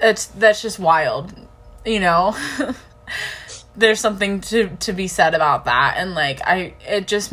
it's 0.01 0.27
that's 0.27 0.61
just 0.61 0.81
wild. 0.81 1.35
You 1.87 2.01
know, 2.01 2.37
there's 3.77 4.01
something 4.01 4.41
to 4.43 4.69
to 4.81 4.93
be 4.93 5.09
said 5.09 5.35
about 5.35 5.65
that, 5.65 5.95
and 5.99 6.15
like 6.15 6.41
I, 6.47 6.75
it 6.87 7.07
just 7.07 7.33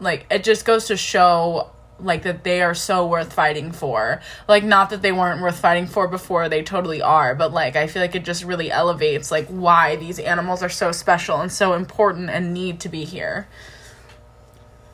like 0.00 0.26
it 0.30 0.44
just 0.44 0.64
goes 0.64 0.86
to 0.86 0.96
show 0.96 1.70
like 2.00 2.22
that 2.22 2.44
they 2.44 2.62
are 2.62 2.74
so 2.74 3.06
worth 3.06 3.32
fighting 3.32 3.72
for 3.72 4.20
like 4.46 4.62
not 4.62 4.90
that 4.90 5.02
they 5.02 5.12
weren't 5.12 5.40
worth 5.42 5.58
fighting 5.58 5.86
for 5.86 6.06
before 6.06 6.48
they 6.48 6.62
totally 6.62 7.02
are 7.02 7.34
but 7.34 7.52
like 7.52 7.74
i 7.74 7.86
feel 7.88 8.00
like 8.00 8.14
it 8.14 8.24
just 8.24 8.44
really 8.44 8.70
elevates 8.70 9.30
like 9.30 9.46
why 9.48 9.96
these 9.96 10.18
animals 10.20 10.62
are 10.62 10.68
so 10.68 10.92
special 10.92 11.40
and 11.40 11.50
so 11.50 11.74
important 11.74 12.30
and 12.30 12.54
need 12.54 12.78
to 12.78 12.88
be 12.88 13.04
here 13.04 13.48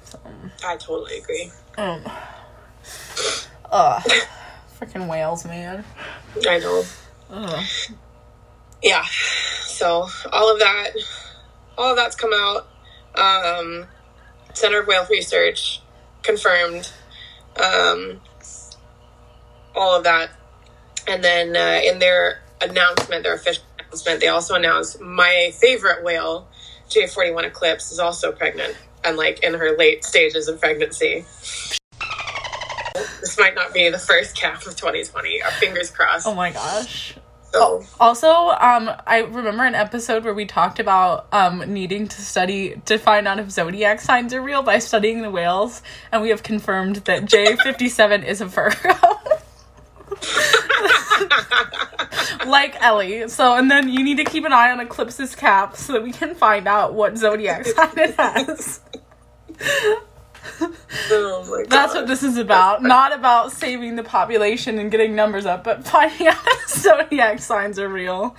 so. 0.04 0.18
I 0.64 0.76
totally 0.76 1.18
agree. 1.18 1.50
um 1.76 2.02
ugh 3.70 4.02
freaking 4.80 5.08
whales 5.08 5.44
man 5.44 5.84
I 6.48 6.58
know. 6.58 6.84
ugh. 7.30 7.64
Yeah. 8.84 9.04
So 9.64 10.06
all 10.32 10.52
of 10.52 10.60
that 10.60 10.92
all 11.76 11.90
of 11.90 11.96
that's 11.96 12.16
come 12.16 12.32
out. 12.32 12.68
Um, 13.16 13.86
center 14.52 14.80
of 14.80 14.86
whale 14.86 15.06
research 15.10 15.80
confirmed 16.22 16.90
um, 17.62 18.20
all 19.74 19.96
of 19.96 20.04
that. 20.04 20.30
And 21.06 21.22
then 21.22 21.56
uh, 21.56 21.80
in 21.84 21.98
their 21.98 22.42
announcement 22.60 23.24
their 23.24 23.34
official 23.34 23.64
announcement 23.78 24.20
they 24.20 24.28
also 24.28 24.54
announced 24.54 25.00
my 25.00 25.52
favorite 25.60 26.02
whale 26.02 26.48
j41 26.88 27.44
eclipse 27.44 27.92
is 27.92 27.98
also 27.98 28.32
pregnant 28.32 28.74
and 29.04 29.18
like 29.18 29.42
in 29.42 29.52
her 29.52 29.76
late 29.76 30.04
stages 30.04 30.48
of 30.48 30.60
pregnancy. 30.60 31.24
This 33.20 33.38
might 33.38 33.54
not 33.54 33.74
be 33.74 33.90
the 33.90 33.98
first 33.98 34.36
calf 34.36 34.66
of 34.66 34.76
2020 34.76 35.42
our 35.42 35.50
fingers 35.50 35.90
crossed. 35.90 36.26
Oh 36.26 36.34
my 36.34 36.52
gosh 36.52 37.16
So 37.54 37.84
Also, 38.00 38.28
um, 38.28 38.90
I 39.06 39.20
remember 39.30 39.64
an 39.64 39.76
episode 39.76 40.24
where 40.24 40.34
we 40.34 40.44
talked 40.44 40.80
about 40.80 41.28
um 41.32 41.72
needing 41.72 42.08
to 42.08 42.20
study 42.20 42.80
to 42.86 42.98
find 42.98 43.28
out 43.28 43.38
if 43.38 43.48
zodiac 43.50 44.00
signs 44.00 44.34
are 44.34 44.42
real 44.42 44.62
by 44.62 44.80
studying 44.80 45.22
the 45.22 45.30
whales, 45.30 45.80
and 46.10 46.20
we 46.20 46.30
have 46.30 46.42
confirmed 46.42 46.96
that 47.04 47.26
J 47.26 47.54
fifty 47.54 47.88
seven 47.88 48.22
is 48.32 48.40
a 48.40 48.46
Virgo. 48.46 48.94
like 52.46 52.74
Ellie. 52.82 53.28
So, 53.28 53.54
and 53.54 53.70
then 53.70 53.88
you 53.88 54.02
need 54.02 54.16
to 54.16 54.24
keep 54.24 54.44
an 54.44 54.52
eye 54.52 54.72
on 54.72 54.80
Eclipse's 54.80 55.36
cap 55.36 55.76
so 55.76 55.92
that 55.92 56.02
we 56.02 56.10
can 56.10 56.34
find 56.34 56.66
out 56.66 56.92
what 56.94 57.16
zodiac 57.16 57.66
sign 57.66 57.98
it 57.98 58.16
has. 58.16 58.80
Oh 61.14 61.44
god. 61.62 61.70
That's 61.70 61.94
what 61.94 62.06
this 62.06 62.22
is 62.22 62.36
about. 62.36 62.82
Not 62.82 63.14
about 63.14 63.52
saving 63.52 63.96
the 63.96 64.02
population 64.04 64.78
and 64.78 64.90
getting 64.90 65.14
numbers 65.14 65.46
up, 65.46 65.64
but 65.64 65.86
finding 65.86 66.26
out 66.26 66.36
if 66.46 66.68
zodiac 66.68 67.40
signs 67.40 67.78
are 67.78 67.88
real. 67.88 68.36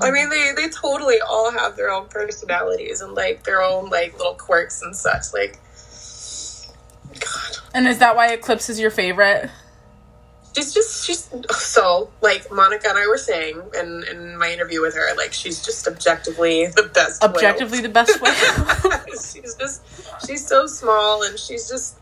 I 0.00 0.10
mean, 0.10 0.30
they 0.30 0.52
they 0.56 0.68
totally 0.68 1.20
all 1.20 1.50
have 1.50 1.76
their 1.76 1.90
own 1.90 2.08
personalities 2.08 3.00
and 3.00 3.14
like 3.14 3.44
their 3.44 3.62
own 3.62 3.90
like 3.90 4.16
little 4.16 4.34
quirks 4.34 4.82
and 4.82 4.96
such. 4.96 5.32
Like, 5.34 5.58
God, 7.20 7.58
And 7.74 7.86
is 7.86 7.98
that 7.98 8.16
why 8.16 8.28
Eclipse 8.32 8.70
is 8.70 8.80
your 8.80 8.90
favorite? 8.90 9.50
She's 10.54 10.74
just 10.74 11.06
she's 11.06 11.30
so 11.50 12.10
like 12.20 12.50
Monica 12.50 12.88
and 12.88 12.98
I 12.98 13.06
were 13.06 13.18
saying 13.18 13.60
in 13.78 14.04
in 14.10 14.38
my 14.38 14.50
interview 14.50 14.80
with 14.80 14.94
her. 14.94 15.14
Like, 15.16 15.32
she's 15.32 15.64
just 15.64 15.86
objectively 15.86 16.66
the 16.66 16.90
best. 16.94 17.22
whale. 17.22 17.30
Objectively 17.30 17.80
the 17.80 17.88
best 17.88 18.20
way. 18.20 18.32
she's 19.12 19.54
just 19.54 19.82
she's 20.26 20.46
so 20.46 20.66
small 20.66 21.22
and 21.22 21.38
she's 21.38 21.68
just 21.68 21.96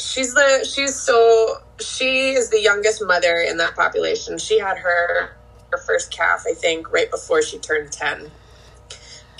she's 0.00 0.34
the 0.34 0.68
she's 0.68 0.94
so 0.94 1.58
she 1.78 2.30
is 2.30 2.50
the 2.50 2.60
youngest 2.60 3.02
mother 3.04 3.44
in 3.46 3.58
that 3.58 3.74
population 3.76 4.38
she 4.38 4.58
had 4.58 4.78
her 4.78 5.36
her 5.70 5.78
first 5.78 6.10
calf 6.10 6.44
i 6.48 6.54
think 6.54 6.90
right 6.90 7.10
before 7.10 7.42
she 7.42 7.58
turned 7.58 7.92
10 7.92 8.30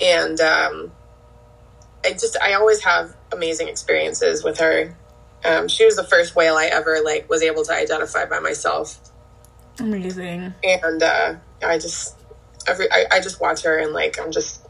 and 0.01 0.39
um 0.39 0.91
i 2.05 2.11
just 2.11 2.37
i 2.41 2.53
always 2.53 2.83
have 2.83 3.15
amazing 3.33 3.67
experiences 3.67 4.43
with 4.43 4.59
her 4.59 4.95
um, 5.45 5.67
she 5.67 5.85
was 5.85 5.95
the 5.95 6.03
first 6.03 6.35
whale 6.35 6.55
i 6.55 6.65
ever 6.65 6.99
like 7.03 7.29
was 7.29 7.41
able 7.41 7.63
to 7.63 7.73
identify 7.73 8.25
by 8.25 8.39
myself 8.39 8.99
Amazing. 9.79 10.53
and 10.63 11.01
uh, 11.03 11.35
I 11.63 11.79
just 11.79 12.15
every 12.67 12.91
I, 12.91 13.05
I 13.13 13.19
just 13.19 13.39
watch 13.41 13.63
her 13.63 13.79
and 13.79 13.93
like 13.93 14.19
I'm 14.19 14.31
just 14.31 14.61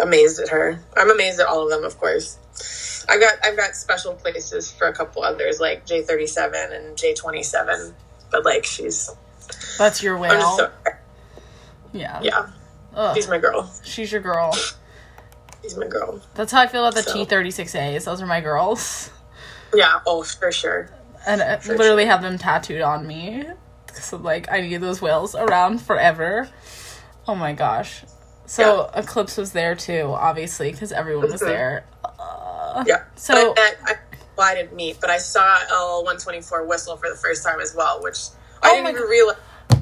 amazed 0.00 0.40
at 0.40 0.48
her. 0.50 0.78
I'm 0.96 1.10
amazed 1.10 1.40
at 1.40 1.46
all 1.46 1.64
of 1.64 1.70
them, 1.70 1.84
of 1.84 1.98
course. 1.98 3.04
I've 3.08 3.20
got 3.20 3.34
I've 3.44 3.56
got 3.56 3.74
special 3.74 4.14
places 4.14 4.70
for 4.70 4.86
a 4.86 4.94
couple 4.94 5.22
others 5.24 5.60
like 5.60 5.84
J37 5.86 6.74
and 6.74 6.96
J27, 6.96 7.92
but 8.30 8.44
like 8.44 8.64
she's 8.64 9.10
That's 9.78 10.02
your 10.02 10.16
whale. 10.16 10.56
so 10.56 10.70
Yeah. 11.92 12.20
yeah. 12.22 12.46
Ugh, 12.94 13.14
She's 13.16 13.28
my 13.28 13.38
girl. 13.38 13.70
she's 13.84 14.10
your 14.12 14.22
girl. 14.22 14.52
She's 15.62 15.76
my 15.76 15.88
girl. 15.88 16.22
That's 16.34 16.52
how 16.52 16.62
I 16.62 16.66
feel 16.68 16.86
about 16.86 16.94
the 16.94 17.02
So- 17.10 17.24
T36As. 17.26 18.04
Those 18.04 18.22
are 18.22 18.26
my 18.26 18.40
girls. 18.40 19.10
Yeah. 19.76 20.00
Oh, 20.06 20.22
for 20.22 20.50
sure. 20.52 20.90
And 21.26 21.42
I 21.42 21.56
For 21.58 21.76
literally 21.76 22.04
sure. 22.04 22.12
have 22.12 22.22
them 22.22 22.38
tattooed 22.38 22.80
on 22.82 23.06
me. 23.06 23.44
So, 23.94 24.16
like, 24.16 24.50
I 24.50 24.60
need 24.60 24.76
those 24.78 25.00
whales 25.02 25.34
around 25.34 25.80
forever. 25.80 26.48
Oh 27.26 27.34
my 27.34 27.52
gosh. 27.52 28.04
So, 28.46 28.90
Eclipse 28.94 29.36
was 29.36 29.52
there 29.52 29.74
too, 29.74 30.12
obviously, 30.14 30.70
because 30.70 30.92
everyone 30.92 31.30
was 31.32 31.40
Mhm. 31.42 31.46
there. 31.46 31.84
Uh, 32.04 32.84
Yeah. 32.86 33.02
So- 33.16 33.54
but 33.54 33.60
I, 33.60 33.74
I, 33.92 33.94
well, 34.36 34.46
I 34.46 34.54
didn't 34.54 34.74
meet, 34.74 35.00
but 35.00 35.10
I 35.10 35.16
saw 35.18 35.58
L124 35.70 36.64
whistle 36.66 36.96
for 36.96 37.08
the 37.08 37.16
first 37.16 37.42
time 37.42 37.60
as 37.60 37.74
well, 37.74 38.02
which 38.02 38.18
I 38.62 38.70
Oh 38.70 38.74
didn't 38.74 38.90
even 38.90 39.02
God. 39.02 39.08
realize. 39.10 39.36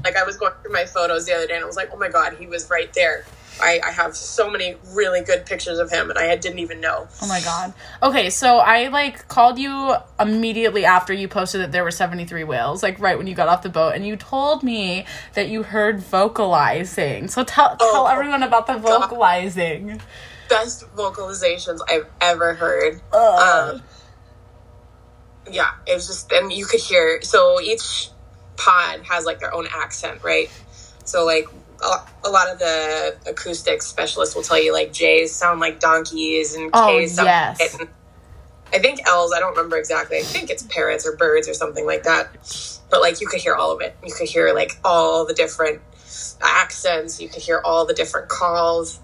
Like 0.05 0.17
I 0.17 0.23
was 0.25 0.37
going 0.37 0.53
through 0.63 0.73
my 0.73 0.85
photos 0.85 1.25
the 1.27 1.33
other 1.35 1.47
day, 1.47 1.55
and 1.55 1.65
I 1.65 1.67
was 1.67 1.77
like, 1.77 1.91
"Oh 1.93 1.97
my 1.97 2.09
god, 2.09 2.35
he 2.39 2.47
was 2.47 2.69
right 2.71 2.93
there." 2.95 3.25
I, 3.61 3.81
I 3.87 3.93
have 3.93 4.17
so 4.17 4.51
many 4.51 4.75
really 4.93 5.21
good 5.23 5.47
pictures 5.47 5.79
of 5.79 5.91
him, 5.91 6.11
and 6.11 6.19
I 6.19 6.35
didn't 6.37 6.59
even 6.59 6.81
know. 6.81 7.07
Oh 7.23 7.29
my 7.29 7.41
god. 7.41 7.73
Okay, 8.03 8.29
so 8.31 8.59
I 8.59 8.89
like 8.89 9.29
called 9.29 9.59
you 9.59 9.95
immediately 10.19 10.85
after 10.85 11.13
you 11.13 11.29
posted 11.29 11.61
that 11.61 11.71
there 11.73 11.85
were 11.85 11.91
73 11.93 12.43
whales, 12.45 12.83
like 12.83 12.99
right 12.99 13.17
when 13.17 13.27
you 13.27 13.35
got 13.35 13.49
off 13.49 13.63
the 13.63 13.69
boat, 13.69 13.95
and 13.95 14.05
you 14.07 14.17
told 14.17 14.63
me 14.65 15.07
that 15.35 15.49
you 15.49 15.63
heard 15.63 16.01
vocalizing. 16.01 17.29
So 17.29 17.45
tell 17.45 17.77
tell 17.77 17.89
Oh, 17.95 18.07
everyone 18.07 18.43
about 18.43 18.67
the 18.67 18.75
God. 18.75 19.01
vocalizing. 19.03 20.01
Best 20.49 20.85
vocalizations 20.97 21.79
I've 21.89 22.07
ever 22.21 22.55
heard. 22.55 22.95
Um, 23.15 23.83
yeah, 25.51 25.71
it 25.87 25.95
was 25.95 26.07
just, 26.07 26.33
and 26.33 26.53
you 26.53 26.67
could 26.67 26.81
hear. 26.81 27.21
So 27.23 27.61
each 27.61 28.09
pod 28.57 29.01
has 29.05 29.25
like 29.25 29.41
their 29.41 29.55
own 29.55 29.67
accent, 29.71 30.23
right? 30.23 30.51
So 31.05 31.25
like 31.25 31.47
a, 32.25 32.31
lot 32.31 32.51
of 32.51 32.59
the 32.59 33.17
acoustic 33.27 33.83
specialists 33.83 34.35
will 34.35 34.43
tell 34.43 34.63
you 34.63 34.73
like 34.73 34.93
J's 34.93 35.33
sound 35.33 35.61
like 35.61 35.81
donkeys 35.81 36.55
and 36.55 36.71
Oh, 36.73 36.99
K's 36.99 37.15
sound 37.15 37.27
yes. 37.27 37.79
like. 37.79 37.91
I 38.73 38.79
think 38.79 39.07
L's, 39.07 39.33
I 39.33 39.39
don't 39.39 39.57
remember 39.57 39.77
exactly. 39.77 40.19
I 40.19 40.23
think 40.23 40.51
it's 40.51 40.65
parrots 40.65 41.07
or 41.07 41.17
birds 41.17 41.49
or 41.49 41.55
something 41.55 41.87
like 41.87 42.03
that. 42.05 42.29
But 42.91 43.01
like 43.01 43.21
you 43.21 43.27
could 43.27 43.41
hear 43.41 43.55
all 43.55 43.71
of 43.73 43.81
it. 43.81 43.97
You 44.05 44.13
could 44.13 44.29
hear 44.29 44.53
like 44.53 44.73
all 44.85 45.25
the 45.25 45.35
different 45.35 45.81
accents. 46.43 47.21
You 47.21 47.29
could 47.29 47.43
hear 47.43 47.61
all 47.65 47.87
the 47.87 47.95
different 47.95 48.29
calls. 48.29 48.99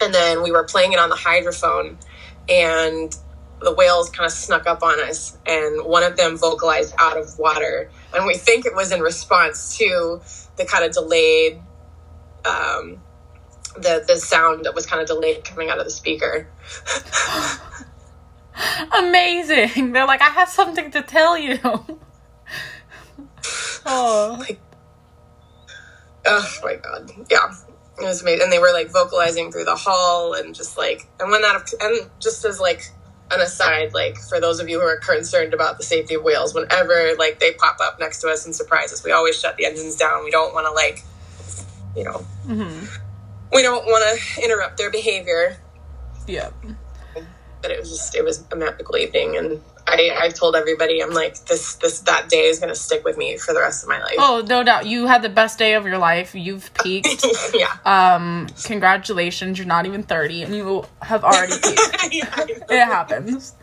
And 0.00 0.12
then 0.12 0.42
we 0.42 0.50
were 0.50 0.64
playing 0.64 0.92
it 0.92 0.98
on 0.98 1.10
the 1.10 1.16
hydrophone 1.16 1.96
and 2.48 3.16
the 3.60 3.74
whales 3.74 4.10
kind 4.10 4.26
of 4.26 4.32
snuck 4.32 4.66
up 4.66 4.82
on 4.82 5.00
us 5.02 5.36
and 5.46 5.84
one 5.84 6.02
of 6.02 6.16
them 6.16 6.36
vocalized 6.38 6.94
out 6.98 7.16
of 7.16 7.38
water 7.38 7.90
and 8.14 8.24
we 8.24 8.34
think 8.34 8.66
it 8.66 8.74
was 8.74 8.92
in 8.92 9.00
response 9.00 9.76
to 9.76 10.20
the 10.56 10.64
kind 10.64 10.84
of 10.84 10.92
delayed 10.92 11.60
um, 12.44 12.98
the 13.74 14.04
the 14.06 14.16
sound 14.16 14.64
that 14.64 14.74
was 14.74 14.86
kind 14.86 15.00
of 15.00 15.08
delayed 15.08 15.44
coming 15.44 15.70
out 15.70 15.78
of 15.78 15.84
the 15.84 15.90
speaker 15.90 16.48
Amazing. 18.92 19.92
They're 19.92 20.04
like, 20.04 20.20
I 20.20 20.30
have 20.30 20.48
something 20.48 20.90
to 20.90 21.00
tell 21.00 21.38
you. 21.38 21.60
oh. 23.86 24.36
Like, 24.40 24.58
oh 26.28 26.58
my 26.62 26.74
god 26.76 27.10
yeah 27.30 27.52
it 28.00 28.04
was 28.04 28.22
amazing 28.22 28.42
and 28.42 28.52
they 28.52 28.58
were 28.58 28.72
like 28.72 28.90
vocalizing 28.90 29.50
through 29.50 29.64
the 29.64 29.74
hall 29.74 30.34
and 30.34 30.54
just 30.54 30.76
like 30.76 31.08
and 31.20 31.30
when 31.30 31.42
that 31.42 31.72
and 31.80 32.10
just 32.20 32.44
as 32.44 32.60
like 32.60 32.90
an 33.30 33.40
aside 33.40 33.92
like 33.94 34.16
for 34.18 34.40
those 34.40 34.60
of 34.60 34.68
you 34.68 34.80
who 34.80 34.86
are 34.86 34.98
concerned 34.98 35.54
about 35.54 35.78
the 35.78 35.84
safety 35.84 36.14
of 36.14 36.22
whales 36.22 36.54
whenever 36.54 37.14
like 37.18 37.40
they 37.40 37.52
pop 37.52 37.76
up 37.80 37.98
next 37.98 38.20
to 38.20 38.28
us 38.28 38.44
and 38.44 38.54
surprise 38.54 38.92
us 38.92 39.04
we 39.04 39.10
always 39.10 39.38
shut 39.38 39.56
the 39.56 39.64
engines 39.64 39.96
down 39.96 40.24
we 40.24 40.30
don't 40.30 40.54
want 40.54 40.66
to 40.66 40.72
like 40.72 41.02
you 41.96 42.04
know 42.04 42.18
hmm 42.46 42.84
we 43.52 43.62
don't 43.62 43.84
want 43.86 44.04
to 44.20 44.42
interrupt 44.44 44.76
their 44.78 44.90
behavior 44.90 45.56
Yep. 46.26 46.52
but 47.62 47.70
it 47.70 47.80
was 47.80 47.90
just 47.90 48.14
it 48.14 48.22
was 48.24 48.44
a 48.52 48.56
magical 48.56 48.96
evening 48.96 49.36
and 49.36 49.62
i 49.86 50.10
i've 50.20 50.34
told 50.34 50.54
everybody 50.54 51.02
i'm 51.02 51.12
like 51.14 51.42
this 51.46 51.76
this 51.76 52.00
that 52.00 52.28
day 52.28 52.42
is 52.42 52.58
going 52.58 52.68
to 52.68 52.74
stick 52.78 53.04
with 53.04 53.16
me 53.16 53.38
for 53.38 53.54
the 53.54 53.60
rest 53.60 53.82
of 53.82 53.88
my 53.88 53.98
life 54.00 54.16
Oh, 54.18 54.44
no 54.46 54.62
doubt. 54.64 54.84
You 54.86 55.06
had 55.06 55.22
the 55.22 55.28
best 55.28 55.58
day 55.60 55.74
of 55.74 55.86
your 55.86 55.96
life. 55.98 56.34
You've 56.34 56.74
peaked. 56.74 57.24
yeah 57.54 57.72
Um, 57.84 58.48
congratulations. 58.64 59.58
You're 59.58 59.66
not 59.68 59.86
even 59.86 60.02
30 60.02 60.42
and 60.42 60.54
you 60.56 60.84
have 61.02 61.22
already 61.24 61.52
peaked. 61.62 62.08
Yeah, 62.12 62.28
I. 62.32 62.42
It 62.68 62.84
happens. 62.84 63.54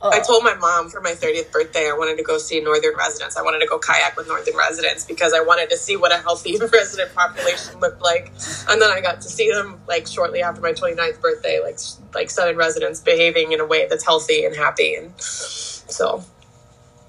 Oh. 0.00 0.10
I 0.10 0.20
told 0.20 0.44
my 0.44 0.54
mom 0.54 0.90
for 0.90 1.00
my 1.00 1.10
30th 1.10 1.50
birthday 1.50 1.90
I 1.90 1.96
wanted 1.98 2.18
to 2.18 2.22
go 2.22 2.38
see 2.38 2.60
Northern 2.60 2.94
Residents. 2.96 3.36
I 3.36 3.42
wanted 3.42 3.58
to 3.60 3.66
go 3.66 3.78
kayak 3.78 4.16
with 4.16 4.28
Northern 4.28 4.56
Residents 4.56 5.04
because 5.04 5.32
I 5.34 5.40
wanted 5.40 5.70
to 5.70 5.76
see 5.76 5.96
what 5.96 6.12
a 6.12 6.18
healthy 6.18 6.56
resident 6.72 7.14
population 7.14 7.80
looked 7.80 8.00
like. 8.00 8.30
And 8.68 8.80
then 8.80 8.90
I 8.90 9.00
got 9.00 9.20
to 9.22 9.28
see 9.28 9.50
them 9.50 9.80
like 9.88 10.06
shortly 10.06 10.40
after 10.42 10.60
my 10.60 10.72
29th 10.72 11.20
birthday, 11.20 11.60
like 11.60 11.78
like 12.14 12.30
Southern 12.30 12.56
residents 12.56 13.00
behaving 13.00 13.52
in 13.52 13.60
a 13.60 13.66
way 13.66 13.88
that's 13.88 14.04
healthy 14.04 14.44
and 14.44 14.54
happy. 14.54 14.94
And 14.94 15.12
so 15.20 16.22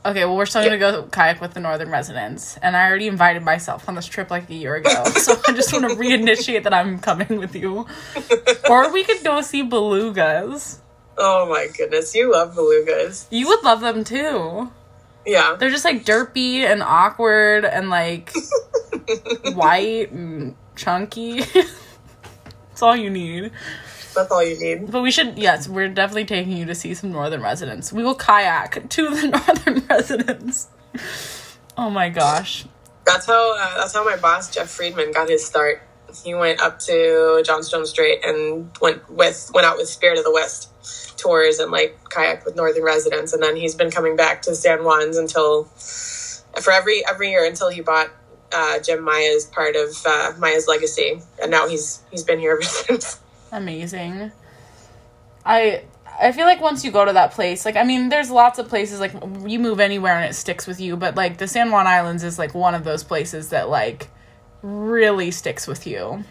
Okay, 0.06 0.24
well, 0.24 0.38
we're 0.38 0.46
still 0.46 0.64
gonna 0.64 0.78
go 0.78 1.04
kayak 1.04 1.42
with 1.42 1.54
the 1.54 1.60
Northern 1.60 1.90
residents, 1.90 2.58
and 2.62 2.78
I 2.78 2.88
already 2.88 3.08
invited 3.08 3.44
myself 3.44 3.90
on 3.90 3.96
this 3.96 4.06
trip 4.06 4.32
like 4.32 4.50
a 4.50 4.54
year 4.54 4.76
ago. 4.76 5.04
so 5.04 5.36
I 5.46 5.52
just 5.52 5.74
want 5.74 5.90
to 5.90 5.96
reinitiate 5.96 6.64
that 6.64 6.74
I'm 6.74 7.00
coming 7.00 7.38
with 7.38 7.54
you, 7.54 7.86
or 8.70 8.94
we 8.94 9.04
could 9.04 9.24
go 9.26 9.42
see 9.42 9.62
belugas. 9.62 10.80
Oh 11.22 11.46
my 11.50 11.68
goodness, 11.78 12.16
you 12.16 12.32
love 12.32 12.56
belugas. 12.56 13.28
You 13.30 13.48
would 13.50 13.62
love 13.62 13.82
them 13.82 14.06
too. 14.06 14.72
Yeah. 15.26 15.58
They're 15.60 15.70
just 15.70 15.84
like 15.84 16.06
derpy 16.06 16.62
and 16.62 16.82
awkward 16.82 17.66
and 17.66 17.90
like 17.90 18.32
white 19.54 20.12
and 20.12 20.56
chunky. 20.78 21.42
That's 22.70 22.82
all 22.82 22.96
you 22.96 23.10
need. 23.10 23.52
That's 24.16 24.32
all 24.32 24.42
you 24.42 24.58
need. 24.58 24.90
But 24.90 25.02
we 25.02 25.12
should, 25.12 25.38
yes, 25.38 25.68
we're 25.68 25.90
definitely 25.90 26.24
taking 26.24 26.56
you 26.56 26.66
to 26.66 26.74
see 26.74 26.94
some 26.94 27.12
Northern 27.12 27.42
residents. 27.42 27.92
We 27.92 28.02
will 28.02 28.16
kayak 28.16 28.90
to 28.90 29.10
the 29.10 29.28
Northern 29.68 29.86
residents. 29.88 30.70
Oh 31.78 31.90
my 31.90 32.08
gosh. 32.10 32.66
That's 33.06 33.26
how 33.26 33.58
uh, 33.58 33.78
that's 33.78 33.94
how 33.94 34.06
my 34.06 34.16
boss 34.16 34.54
Jeff 34.54 34.70
Friedman 34.70 35.12
got 35.12 35.30
his 35.30 35.46
start. 35.46 35.82
He 36.24 36.34
went 36.34 36.62
up 36.62 36.80
to 36.80 37.44
Johnstone 37.46 37.86
Strait 37.86 38.24
and 38.24 38.70
went 38.82 39.10
with 39.10 39.52
went 39.54 39.66
out 39.66 39.78
with 39.78 39.88
Spirit 39.88 40.18
of 40.18 40.24
the 40.24 40.32
West 40.32 40.70
tours 41.18 41.60
and 41.60 41.72
like 41.72 41.98
kayak 42.10 42.46
with 42.46 42.56
Northern 42.56 42.84
residents, 42.84 43.34
and 43.34 43.42
then 43.42 43.56
he's 43.56 43.76
been 43.76 43.92
coming 43.92 44.16
back 44.16 44.42
to 44.44 44.56
San 44.56 44.80
Juan's 44.80 45.18
until 45.18 45.66
for 45.66 46.72
every 46.72 47.06
every 47.08 47.32
year 47.32 47.46
until 47.46 47.70
he 47.70 47.82
bought 47.82 48.10
uh, 48.54 48.80
Jim 48.80 49.04
Maya's 49.04 49.46
part 49.46 49.76
of 49.76 49.90
uh, 50.06 50.34
Maya's 50.38 50.68
legacy, 50.68 51.22
and 51.42 51.52
now 51.52 51.68
he's 51.68 52.02
he's 52.12 52.24
been 52.24 52.40
here 52.40 52.52
ever 52.62 52.64
since. 52.64 53.20
Amazing. 53.52 54.32
I 55.46 55.84
I 56.22 56.32
feel 56.32 56.46
like 56.46 56.60
once 56.60 56.84
you 56.84 56.92
go 56.92 57.06
to 57.06 57.14
that 57.14 57.32
place, 57.32 57.66
like 57.66 57.76
I 57.76 57.84
mean, 57.84 58.10
there's 58.10 58.30
lots 58.30 58.60
of 58.60 58.68
places 58.68 59.00
like 59.00 59.14
you 59.46 59.60
move 59.60 59.80
anywhere 59.80 60.16
and 60.16 60.30
it 60.30 60.34
sticks 60.34 60.68
with 60.68 60.80
you, 60.80 60.98
but 60.98 61.16
like 61.16 61.38
the 61.38 61.48
San 61.48 61.72
Juan 61.72 61.88
Islands 61.88 62.24
is 62.24 62.38
like 62.38 62.54
one 62.54 62.76
of 62.76 62.84
those 62.84 63.04
places 63.04 63.50
that 63.50 63.70
like 63.70 64.10
really 64.62 65.32
sticks 65.32 65.68
with 65.68 65.88
you. 65.88 66.24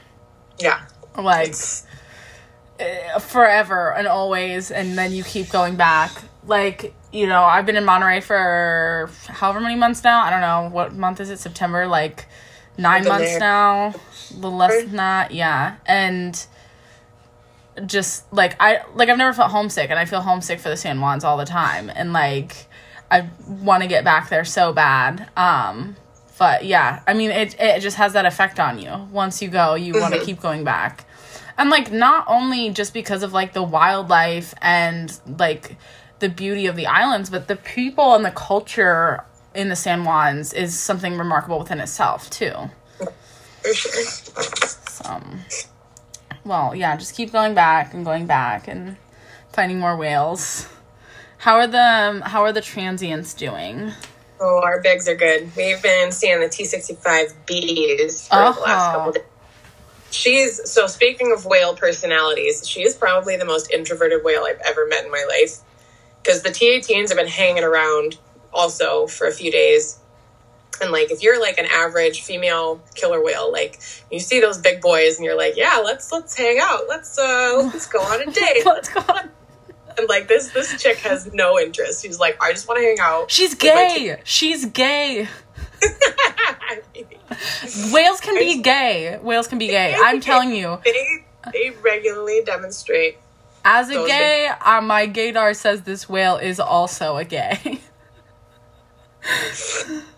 Yeah, 0.59 0.81
Like 1.17 1.55
eh, 2.79 3.19
forever 3.19 3.93
and 3.95 4.07
always 4.07 4.71
and 4.71 4.97
then 4.99 5.13
you 5.13 5.23
keep 5.25 5.51
going 5.51 5.77
back. 5.77 6.11
Like, 6.47 6.95
you 7.13 7.27
know, 7.27 7.43
I've 7.43 7.67
been 7.67 7.77
in 7.77 7.85
Monterey 7.85 8.21
for 8.21 9.11
however 9.27 9.61
many 9.61 9.77
months 9.77 10.03
now. 10.03 10.23
I 10.23 10.31
don't 10.31 10.41
know. 10.41 10.69
What 10.71 10.95
month 10.95 11.21
is 11.21 11.31
it? 11.31 11.39
September? 11.39 11.87
Like 11.87 12.27
9 12.79 13.07
months 13.07 13.31
there. 13.31 13.39
now. 13.41 13.89
A 13.89 14.35
little 14.35 14.57
less 14.57 14.85
than 14.85 14.97
that. 14.97 15.33
Yeah. 15.33 15.77
And 15.87 16.47
just 17.87 18.31
like 18.33 18.57
I 18.61 18.83
like 18.95 19.09
I've 19.09 19.19
never 19.19 19.33
felt 19.33 19.51
homesick 19.51 19.91
and 19.91 19.99
I 19.99 20.05
feel 20.05 20.21
homesick 20.21 20.59
for 20.59 20.69
the 20.69 20.77
San 20.77 20.99
Juans 20.99 21.25
all 21.25 21.37
the 21.37 21.45
time 21.45 21.91
and 21.95 22.13
like 22.13 22.67
I 23.11 23.29
want 23.47 23.83
to 23.83 23.89
get 23.89 24.05
back 24.05 24.29
there 24.29 24.45
so 24.45 24.73
bad. 24.73 25.29
Um 25.37 25.97
but 26.39 26.65
yeah, 26.65 27.03
I 27.07 27.15
mean 27.15 27.31
it 27.31 27.57
it 27.59 27.81
just 27.81 27.97
has 27.97 28.13
that 28.13 28.25
effect 28.25 28.61
on 28.61 28.79
you. 28.79 29.09
Once 29.11 29.43
you 29.43 29.49
go, 29.49 29.75
you 29.75 29.95
want 30.01 30.15
to 30.15 30.25
keep 30.25 30.41
going 30.41 30.65
back. 30.65 31.05
And 31.59 31.71
like 31.71 31.91
not 31.91 32.25
only 32.29 32.71
just 32.71 32.95
because 32.95 33.23
of 33.23 33.33
like 33.33 33.53
the 33.53 33.63
wildlife 33.63 34.55
and 34.63 35.19
like 35.27 35.77
the 36.21 36.29
beauty 36.29 36.67
of 36.67 36.77
the 36.77 36.87
islands, 36.87 37.31
but 37.31 37.49
the 37.49 37.57
people 37.57 38.15
and 38.15 38.25
the 38.25 38.31
culture 38.31 39.25
in 39.55 39.69
the 39.69 39.77
San 39.77 40.05
Juans 40.05 40.53
is 40.53 40.79
something 40.79 41.19
remarkable 41.19 41.59
within 41.59 41.81
itself 41.81 42.31
too. 42.31 42.71
Um, 45.05 45.41
well, 46.45 46.75
yeah, 46.75 46.97
just 46.97 47.15
keep 47.15 47.33
going 47.33 47.55
back 47.55 47.93
and 47.93 48.05
going 48.05 48.27
back 48.27 48.69
and 48.69 48.97
finding 49.53 49.79
more 49.79 49.97
whales. 49.97 50.69
How 51.39 51.57
are 51.57 51.67
the 51.67 52.23
how 52.25 52.43
are 52.43 52.53
the 52.53 52.61
transients 52.61 53.35
doing? 53.35 53.93
Oh, 54.41 54.61
our 54.63 54.81
bigs 54.81 55.09
are 55.09 55.17
good. 55.17 55.51
We've 55.57 55.83
been 55.83 56.13
seeing 56.13 56.41
the 56.41 56.49
T 56.49 56.65
sixty 56.65 56.95
five 56.95 57.35
Bs 57.47 58.29
for 58.29 58.37
the 58.37 58.61
last 58.61 58.67
Uh-huh. 58.67 58.93
couple 58.93 59.13
days. 59.13 59.23
She's 60.11 60.71
so 60.71 60.87
speaking 60.87 61.33
of 61.33 61.45
whale 61.45 61.75
personalities, 61.77 62.67
she 62.69 62.83
is 62.83 62.95
probably 62.95 63.37
the 63.37 63.45
most 63.45 63.71
introverted 63.71 64.25
whale 64.25 64.45
I've 64.45 64.61
ever 64.65 64.87
met 64.87 65.05
in 65.05 65.11
my 65.11 65.25
life. 65.29 65.59
Because 66.23 66.43
the 66.43 66.51
T 66.51 66.69
eighteens 66.71 67.11
have 67.11 67.19
been 67.19 67.29
hanging 67.29 67.65
around 67.65 68.19
also 68.53 69.07
for 69.07 69.27
a 69.27 69.33
few 69.33 69.51
days. 69.53 69.99
And 70.81 70.93
like 70.93 71.11
if 71.11 71.23
you're 71.23 71.41
like 71.41 71.59
an 71.59 71.67
average 71.67 72.23
female 72.23 72.81
killer 72.95 73.23
whale, 73.23 73.51
like 73.51 73.81
you 74.13 74.21
see 74.21 74.41
those 74.41 74.59
big 74.59 74.81
boys 74.81 75.17
and 75.17 75.25
you're 75.25 75.37
like, 75.37 75.57
Yeah, 75.57 75.83
let's 75.85 76.11
let's 76.13 76.37
hang 76.37 76.59
out. 76.61 76.83
Let's 76.89 77.19
uh 77.19 77.69
let's 77.73 77.87
go 77.87 77.99
on 78.01 78.23
a 78.23 78.27
date. 78.33 78.65
let's 78.65 78.89
go 78.89 79.01
on? 79.09 79.31
And 79.99 80.09
like 80.09 80.29
this 80.29 80.51
this 80.53 80.81
chick 80.81 80.99
has 80.99 81.33
no 81.33 81.59
interest. 81.59 82.03
She's 82.03 82.19
like, 82.19 82.43
I 82.43 82.53
just 82.53 82.69
want 82.69 82.81
to 82.81 82.85
hang 82.85 83.01
out. 83.01 83.31
She's 83.31 83.55
gay. 83.55 84.21
She's 84.25 84.65
gay. 84.67 85.29
Whales 87.93 88.21
can 88.21 88.35
be 88.35 88.61
gay. 88.63 89.19
Whales 89.23 89.47
can 89.47 89.59
be 89.59 89.69
gay. 89.69 89.95
I'm 89.97 90.21
telling 90.21 90.53
you. 90.53 90.79
they 90.85 91.25
they 91.53 91.71
regularly 91.83 92.43
demonstrate. 92.45 93.19
As 93.65 93.91
a 93.91 94.07
gay, 94.07 94.49
uh, 94.61 94.81
my 94.81 95.07
gaydar 95.07 95.55
says 95.55 95.83
this 95.83 96.09
whale 96.09 96.37
is 96.37 96.59
also 96.59 97.17
a 97.17 97.25
gay. 97.25 97.81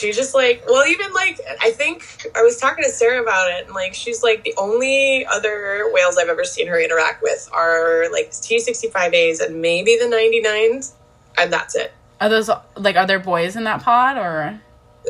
She 0.00 0.12
just 0.12 0.34
like 0.34 0.64
well, 0.66 0.86
even 0.86 1.12
like 1.12 1.38
I 1.60 1.72
think 1.72 2.30
I 2.34 2.42
was 2.42 2.56
talking 2.56 2.82
to 2.84 2.90
Sarah 2.90 3.20
about 3.20 3.50
it, 3.50 3.66
and 3.66 3.74
like 3.74 3.92
she's 3.92 4.22
like 4.22 4.44
the 4.44 4.54
only 4.56 5.26
other 5.26 5.90
whales 5.92 6.16
I've 6.16 6.30
ever 6.30 6.44
seen 6.44 6.68
her 6.68 6.80
interact 6.80 7.22
with 7.22 7.50
are 7.52 8.10
like 8.10 8.32
T 8.32 8.58
sixty 8.60 8.88
five 8.88 9.12
A's 9.12 9.40
and 9.40 9.60
maybe 9.60 9.98
the 10.00 10.08
ninety 10.08 10.40
nines, 10.40 10.94
and 11.36 11.52
that's 11.52 11.74
it. 11.74 11.92
Are 12.18 12.30
those 12.30 12.48
like 12.76 12.96
are 12.96 13.06
there 13.06 13.18
boys 13.18 13.56
in 13.56 13.64
that 13.64 13.82
pod 13.82 14.16
or 14.16 14.58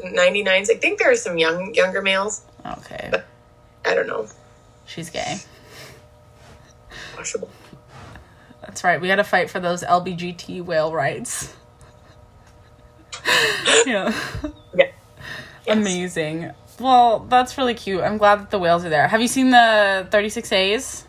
Ninety 0.03 0.43
nines. 0.43 0.69
I 0.71 0.75
think 0.75 0.99
there 0.99 1.13
are 1.13 1.17
some 1.17 1.39
young 1.39 1.73
younger 1.73 2.03
males. 2.03 2.43
okay? 2.67 3.13
I 3.85 3.95
don't 3.95 4.09
know. 4.09 4.27
She's 4.87 5.09
gay. 5.09 5.37
Possible. 7.15 7.49
That's 8.63 8.83
right. 8.83 9.01
We 9.01 9.07
to 9.07 9.23
fight 9.23 9.51
for 9.51 9.61
those 9.61 9.85
LBGT 9.85 10.65
whale 10.65 10.93
rights. 10.93 11.55
yeah. 13.87 14.13
Yeah. 14.75 14.85
Yes. 15.67 15.77
Amazing. 15.77 16.53
Well, 16.79 17.21
that's 17.21 17.59
really 17.59 17.75
cute. 17.75 18.01
I'm 18.03 18.19
glad 18.19 18.41
that 18.41 18.51
the 18.51 18.59
whales 18.59 18.85
are 18.85 18.89
there. 18.89 19.07
Have 19.09 19.21
you 19.21 19.29
seen 19.29 19.51
the 19.51 20.07
36 20.11 20.51
A's 20.53 21.05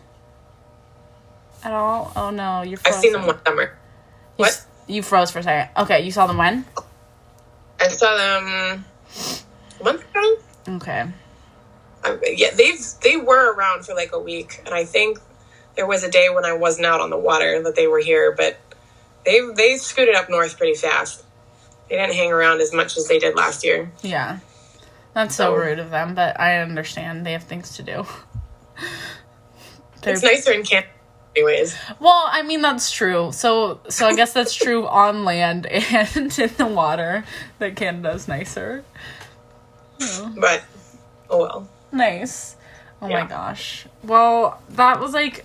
at 1.64 1.72
all? 1.72 2.12
Oh 2.14 2.30
no, 2.30 2.62
you're. 2.62 2.78
I've 2.84 2.94
seen 2.94 3.12
them 3.12 3.26
one 3.26 3.38
summer. 3.44 3.62
You 3.62 3.68
What? 4.36 4.48
s- 4.48 4.66
You 4.86 5.02
froze 5.02 5.30
for 5.30 5.38
a 5.38 5.42
second. 5.42 5.70
Okay, 5.84 6.02
you 6.02 6.10
saw 6.10 6.26
them 6.26 6.36
when? 6.36 6.64
I 7.80 7.88
saw 7.88 8.16
them 8.16 8.84
a 9.80 9.84
month 9.84 10.04
ago. 10.10 10.36
Okay. 10.76 11.06
Um, 12.04 12.20
yeah, 12.24 12.50
they've 12.54 12.78
they 13.02 13.16
were 13.16 13.54
around 13.54 13.86
for 13.86 13.94
like 13.94 14.10
a 14.12 14.18
week, 14.18 14.60
and 14.66 14.74
I 14.74 14.84
think 14.84 15.18
there 15.76 15.86
was 15.86 16.02
a 16.04 16.10
day 16.10 16.28
when 16.32 16.44
I 16.44 16.52
wasn't 16.52 16.86
out 16.86 17.00
on 17.00 17.10
the 17.10 17.16
water 17.18 17.62
that 17.62 17.76
they 17.76 17.86
were 17.86 18.00
here, 18.00 18.32
but 18.36 18.58
they 19.24 19.40
they 19.56 19.76
scooted 19.76 20.14
up 20.16 20.28
north 20.28 20.58
pretty 20.58 20.74
fast. 20.74 21.24
They 21.92 21.98
didn't 21.98 22.14
hang 22.14 22.32
around 22.32 22.62
as 22.62 22.72
much 22.72 22.96
as 22.96 23.06
they 23.06 23.18
did 23.18 23.36
last 23.36 23.62
year. 23.62 23.92
Yeah. 24.00 24.38
That's 25.12 25.36
so 25.36 25.54
So- 25.54 25.56
rude 25.56 25.78
of 25.78 25.90
them, 25.90 26.14
but 26.14 26.40
I 26.40 26.56
understand. 26.56 27.26
They 27.26 27.32
have 27.32 27.42
things 27.44 27.76
to 27.76 27.82
do. 27.82 28.06
It's 30.02 30.22
nicer 30.22 30.52
in 30.52 30.62
Canada, 30.62 30.88
anyways. 31.36 31.76
Well, 32.00 32.24
I 32.28 32.40
mean 32.42 32.62
that's 32.62 32.90
true. 32.90 33.30
So 33.32 33.80
so 33.90 34.06
I 34.06 34.14
guess 34.14 34.32
that's 34.32 34.54
true 34.54 34.86
on 35.02 35.26
land 35.26 35.66
and 35.66 36.08
in 36.38 36.50
the 36.56 36.66
water 36.66 37.24
that 37.58 37.76
Canada's 37.76 38.26
nicer. 38.26 38.84
But 40.34 40.64
oh 41.28 41.38
well. 41.40 41.68
Nice. 41.92 42.56
Oh 43.02 43.08
my 43.08 43.26
gosh. 43.26 43.86
Well, 44.02 44.62
that 44.70 44.98
was 44.98 45.12
like 45.12 45.44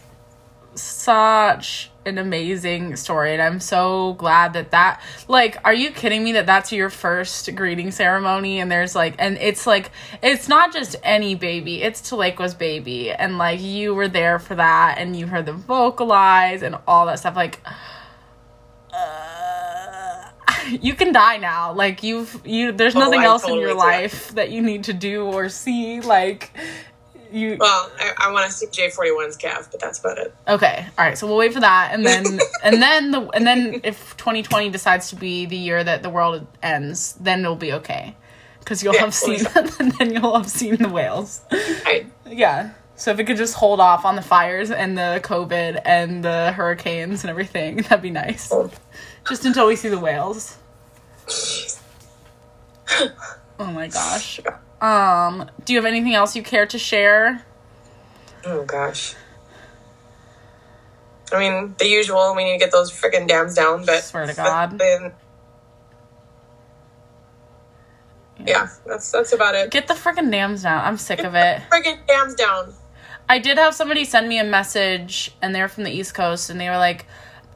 such 0.81 1.91
an 2.05 2.17
amazing 2.17 2.95
story 2.95 3.33
and 3.33 3.41
I'm 3.41 3.59
so 3.59 4.13
glad 4.13 4.53
that 4.53 4.71
that 4.71 5.01
like 5.27 5.57
are 5.65 5.73
you 5.73 5.91
kidding 5.91 6.23
me 6.23 6.31
that 6.33 6.45
that's 6.45 6.71
your 6.71 6.89
first 6.89 7.53
greeting 7.55 7.91
ceremony? 7.91 8.61
And 8.61 8.71
there's 8.71 8.95
like 8.95 9.15
and 9.19 9.37
it's 9.39 9.67
like 9.67 9.91
it's 10.21 10.47
not 10.47 10.71
just 10.71 10.95
any 11.03 11.35
baby 11.35 11.81
it's 11.83 11.99
Tahlequah's 12.01 12.53
baby 12.53 13.11
and 13.11 13.37
like 13.37 13.59
you 13.61 13.93
were 13.93 14.07
there 14.07 14.39
for 14.39 14.55
that 14.55 14.95
and 14.99 15.15
you 15.17 15.27
heard 15.27 15.45
them 15.45 15.57
vocalize 15.57 16.61
and 16.61 16.77
all 16.87 17.05
that 17.07 17.19
stuff 17.19 17.35
like 17.35 17.59
uh, 18.93 20.29
you 20.69 20.93
can 20.93 21.11
die 21.11 21.37
now 21.37 21.73
like 21.73 22.03
you've 22.03 22.41
you 22.45 22.71
there's 22.71 22.95
Oh, 22.95 22.99
nothing 22.99 23.19
I 23.21 23.25
else 23.25 23.45
in 23.47 23.55
your 23.59 23.73
life 23.73 24.29
that 24.35 24.49
you 24.51 24.61
need 24.61 24.85
to 24.85 24.93
do 24.93 25.25
or 25.25 25.49
see 25.49 25.99
like 26.01 26.51
you 27.31 27.57
Well, 27.59 27.91
I, 27.99 28.11
I 28.17 28.31
want 28.31 28.45
to 28.47 28.51
see 28.51 28.67
J 28.71 28.89
41's 28.89 29.37
calf, 29.37 29.69
but 29.71 29.79
that's 29.79 29.99
about 29.99 30.17
it. 30.17 30.33
okay 30.47 30.85
all 30.97 31.05
right 31.05 31.17
so 31.17 31.27
we'll 31.27 31.37
wait 31.37 31.53
for 31.53 31.59
that 31.59 31.89
and 31.93 32.05
then 32.05 32.25
and 32.63 32.81
then 32.81 33.11
the 33.11 33.21
and 33.29 33.45
then 33.45 33.81
if 33.83 34.15
2020 34.17 34.69
decides 34.69 35.09
to 35.09 35.15
be 35.15 35.45
the 35.45 35.57
year 35.57 35.83
that 35.83 36.03
the 36.03 36.09
world 36.09 36.45
ends 36.63 37.13
then 37.19 37.41
it'll 37.41 37.55
be 37.55 37.73
okay 37.73 38.15
because 38.59 38.83
you'll 38.83 38.93
Yeah, 38.95 39.01
have 39.01 39.13
seen 39.13 39.45
and 39.79 39.91
then 39.93 40.11
you'll 40.13 40.35
have 40.37 40.49
seen 40.49 40.75
the 40.77 40.89
whales. 40.89 41.41
I, 41.51 42.05
yeah 42.29 42.71
so 42.95 43.11
if 43.11 43.19
it 43.19 43.25
could 43.25 43.37
just 43.37 43.53
hold 43.53 43.79
off 43.79 44.05
on 44.05 44.15
the 44.15 44.21
fires 44.21 44.71
and 44.71 44.97
the 44.97 45.19
covid 45.23 45.81
and 45.85 46.23
the 46.23 46.51
hurricanes 46.53 47.23
and 47.23 47.29
everything 47.29 47.77
that'd 47.83 48.01
be 48.01 48.09
nice. 48.09 48.49
Oh. 48.51 48.71
just 49.27 49.45
until 49.45 49.67
we 49.67 49.75
see 49.75 49.89
the 49.89 49.99
whales. 49.99 50.57
Oh 53.59 53.71
my 53.71 53.87
gosh 53.87 54.39
um 54.81 55.49
do 55.65 55.73
you 55.73 55.79
have 55.79 55.85
anything 55.85 56.13
else 56.13 56.35
you 56.35 56.43
care 56.43 56.65
to 56.65 56.77
share 56.77 57.43
oh 58.45 58.63
gosh. 58.63 59.15
I 61.33 61.39
mean, 61.39 61.75
the 61.77 61.85
usual. 61.87 62.33
We 62.37 62.45
need 62.45 62.53
to 62.53 62.57
get 62.59 62.71
those 62.71 62.89
freaking 62.89 63.27
dams 63.27 63.55
down, 63.55 63.85
but 63.85 64.01
Swear 64.01 64.27
to 64.27 64.33
God. 64.33 64.79
then- 64.79 65.11
yeah, 68.45 68.69
that's 68.85 69.11
that's 69.11 69.33
about 69.33 69.55
it. 69.55 69.71
get 69.71 69.87
the 69.87 69.93
freaking 69.95 70.29
dams 70.31 70.61
down 70.61 70.85
i'm 70.85 70.95
sick 70.97 71.19
of 71.23 71.33
it 71.35 71.61
Freaking 71.71 71.97
dams 72.07 72.35
down. 72.35 72.73
I 73.27 73.39
did 73.39 73.57
have 73.57 73.73
somebody 73.75 74.05
send 74.05 74.29
me 74.29 74.39
a 74.39 74.43
message, 74.45 75.31
and 75.41 75.53
they're 75.53 75.67
from 75.67 75.83
the 75.83 75.91
East 75.91 76.13
Coast, 76.13 76.49
and 76.49 76.61
they 76.61 76.69
were 76.69 76.77
like, 76.77 77.05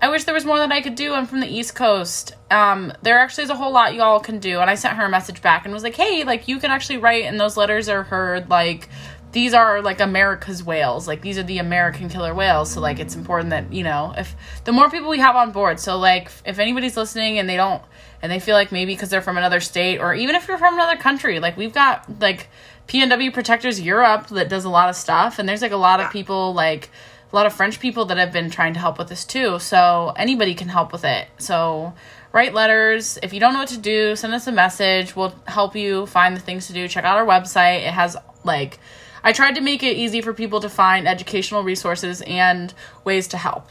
"I 0.01 0.09
wish 0.09 0.23
there 0.23 0.33
was 0.33 0.45
more 0.45 0.57
that 0.57 0.71
I 0.71 0.81
could 0.81 0.95
do. 0.95 1.13
I'm 1.13 1.25
from 1.25 1.39
the 1.39 1.47
East 1.47 1.75
Coast. 1.75 2.33
Um, 2.49 2.91
there 3.01 3.19
actually 3.19 3.45
is 3.45 3.49
a 3.49 3.55
whole 3.55 3.71
lot 3.71 3.93
y'all 3.93 4.19
can 4.19 4.39
do." 4.39 4.59
And 4.59 4.69
I 4.69 4.75
sent 4.75 4.97
her 4.97 5.05
a 5.05 5.09
message 5.09 5.41
back 5.41 5.65
and 5.65 5.73
was 5.73 5.83
like, 5.83 5.95
"Hey, 5.95 6.23
like 6.23 6.47
you 6.47 6.59
can 6.59 6.71
actually 6.71 6.97
write, 6.97 7.25
and 7.25 7.39
those 7.39 7.57
letters 7.57 7.87
are 7.87 8.03
heard 8.03 8.49
like 8.49 8.89
these 9.31 9.53
are 9.53 9.81
like 9.81 9.99
America's 9.99 10.63
whales. 10.63 11.07
Like 11.07 11.21
these 11.21 11.37
are 11.37 11.43
the 11.43 11.59
American 11.59 12.09
killer 12.09 12.33
whales. 12.33 12.71
So 12.71 12.81
like 12.81 12.99
it's 12.99 13.15
important 13.15 13.51
that, 13.51 13.71
you 13.71 13.83
know, 13.83 14.13
if 14.17 14.35
the 14.65 14.71
more 14.71 14.89
people 14.89 15.09
we 15.09 15.19
have 15.19 15.35
on 15.35 15.51
board. 15.51 15.79
So 15.79 15.97
like 15.97 16.31
if 16.45 16.59
anybody's 16.59 16.97
listening 16.97 17.39
and 17.39 17.47
they 17.47 17.55
don't 17.55 17.81
and 18.21 18.31
they 18.31 18.39
feel 18.39 18.55
like 18.55 18.71
maybe 18.71 18.93
because 18.93 19.09
they're 19.09 19.21
from 19.21 19.37
another 19.37 19.59
state 19.59 19.99
or 19.99 20.13
even 20.13 20.35
if 20.35 20.47
you're 20.47 20.57
from 20.57 20.73
another 20.73 20.97
country, 20.97 21.39
like 21.39 21.57
we've 21.57 21.73
got 21.73 22.19
like 22.19 22.49
PNW 22.87 23.33
Protectors 23.33 23.79
Europe 23.79 24.27
that 24.27 24.49
does 24.49 24.65
a 24.65 24.69
lot 24.69 24.89
of 24.89 24.95
stuff 24.95 25.39
and 25.39 25.47
there's 25.47 25.61
like 25.61 25.71
a 25.71 25.77
lot 25.77 25.99
of 26.01 26.11
people 26.11 26.53
like 26.53 26.89
a 27.31 27.35
lot 27.35 27.45
of 27.45 27.53
French 27.53 27.79
people 27.79 28.05
that 28.05 28.17
have 28.17 28.33
been 28.33 28.49
trying 28.49 28.73
to 28.73 28.79
help 28.79 28.97
with 28.97 29.09
this 29.09 29.23
too. 29.23 29.59
So 29.59 30.13
anybody 30.15 30.53
can 30.53 30.67
help 30.67 30.91
with 30.91 31.05
it. 31.05 31.27
So 31.37 31.93
write 32.33 32.53
letters. 32.53 33.17
If 33.23 33.33
you 33.33 33.39
don't 33.39 33.53
know 33.53 33.59
what 33.59 33.69
to 33.69 33.77
do, 33.77 34.15
send 34.15 34.33
us 34.33 34.47
a 34.47 34.51
message. 34.51 35.15
We'll 35.15 35.33
help 35.47 35.75
you 35.75 36.05
find 36.07 36.35
the 36.35 36.41
things 36.41 36.67
to 36.67 36.73
do. 36.73 36.87
Check 36.87 37.05
out 37.05 37.17
our 37.17 37.25
website. 37.25 37.79
It 37.79 37.93
has 37.93 38.17
like 38.43 38.79
I 39.23 39.33
tried 39.33 39.55
to 39.55 39.61
make 39.61 39.83
it 39.83 39.97
easy 39.97 40.21
for 40.21 40.33
people 40.33 40.59
to 40.61 40.69
find 40.69 41.07
educational 41.07 41.63
resources 41.63 42.21
and 42.21 42.73
ways 43.05 43.27
to 43.29 43.37
help. 43.37 43.67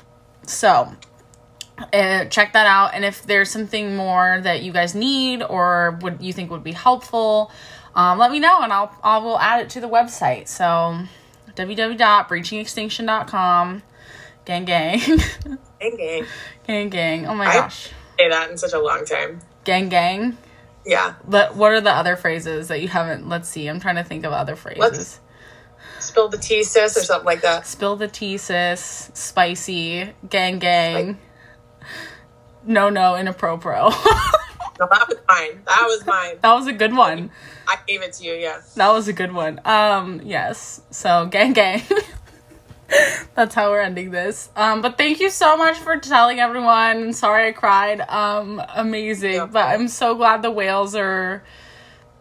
So, 0.46 0.94
uh, 1.92 2.26
check 2.26 2.52
that 2.52 2.66
out 2.66 2.94
and 2.94 3.04
if 3.04 3.22
there's 3.22 3.50
something 3.50 3.96
more 3.96 4.38
that 4.42 4.62
you 4.62 4.70
guys 4.70 4.94
need 4.94 5.42
or 5.42 5.98
would 6.02 6.20
you 6.20 6.32
think 6.32 6.50
would 6.50 6.62
be 6.62 6.72
helpful, 6.72 7.50
um, 7.94 8.18
let 8.18 8.30
me 8.30 8.38
know 8.38 8.60
and 8.62 8.72
I'll 8.72 8.94
I 9.02 9.18
will 9.18 9.38
add 9.38 9.60
it 9.62 9.70
to 9.70 9.80
the 9.80 9.88
website. 9.88 10.46
So, 10.48 11.00
www.breachingextinction.com. 11.56 13.82
Gang 14.44 14.64
gang. 14.64 15.00
Gang 15.80 15.96
gang. 15.96 16.24
gang 16.66 16.88
gang. 16.88 17.26
Oh 17.26 17.34
my 17.34 17.46
I- 17.46 17.54
gosh. 17.54 17.88
Say 18.18 18.28
that 18.28 18.50
in 18.50 18.58
such 18.58 18.72
a 18.74 18.78
long 18.78 19.04
time. 19.04 19.40
Gang 19.64 19.88
gang. 19.88 20.36
Yeah. 20.84 21.14
But 21.26 21.56
what 21.56 21.72
are 21.72 21.80
the 21.80 21.90
other 21.92 22.16
phrases 22.16 22.68
that 22.68 22.80
you 22.82 22.88
haven't? 22.88 23.28
Let's 23.28 23.48
see. 23.48 23.66
I'm 23.66 23.80
trying 23.80 23.96
to 23.96 24.04
think 24.04 24.24
of 24.24 24.32
other 24.32 24.56
phrases. 24.56 24.80
Let's- 24.80 25.20
Spill 25.98 26.28
the 26.28 26.38
tea, 26.38 26.62
sis, 26.62 26.96
or 26.96 27.00
something 27.02 27.26
like 27.26 27.42
that. 27.42 27.66
Spill 27.66 27.96
the 27.96 28.08
tea, 28.08 28.36
sis. 28.38 29.10
Spicy. 29.14 30.12
Gang 30.28 30.58
gang. 30.58 31.18
No, 32.64 32.88
no, 32.90 33.16
inappropriate. 33.16 33.92
No, 34.80 34.88
that 34.90 35.06
was 35.08 35.18
mine. 35.28 35.60
That 35.66 35.84
was 35.86 36.06
mine. 36.06 36.36
that 36.42 36.54
was 36.54 36.66
a 36.66 36.72
good 36.72 36.94
one. 36.94 37.30
I 37.68 37.76
gave 37.86 38.02
it 38.02 38.14
to 38.14 38.24
you, 38.24 38.32
Yes. 38.32 38.74
That 38.74 38.88
was 38.88 39.08
a 39.08 39.12
good 39.12 39.32
one. 39.32 39.60
Um, 39.66 40.22
yes. 40.24 40.80
So 40.90 41.26
gang 41.26 41.52
gang. 41.52 41.82
That's 43.34 43.54
how 43.54 43.70
we're 43.70 43.82
ending 43.82 44.10
this. 44.10 44.48
Um, 44.56 44.80
but 44.80 44.98
thank 44.98 45.20
you 45.20 45.30
so 45.30 45.56
much 45.56 45.76
for 45.78 45.98
telling 45.98 46.40
everyone. 46.40 47.12
Sorry 47.12 47.48
I 47.48 47.52
cried. 47.52 48.00
Um, 48.00 48.60
amazing. 48.74 49.34
Yeah. 49.34 49.46
But 49.46 49.66
I'm 49.68 49.86
so 49.86 50.14
glad 50.14 50.42
the 50.42 50.50
whales 50.50 50.96
are 50.96 51.44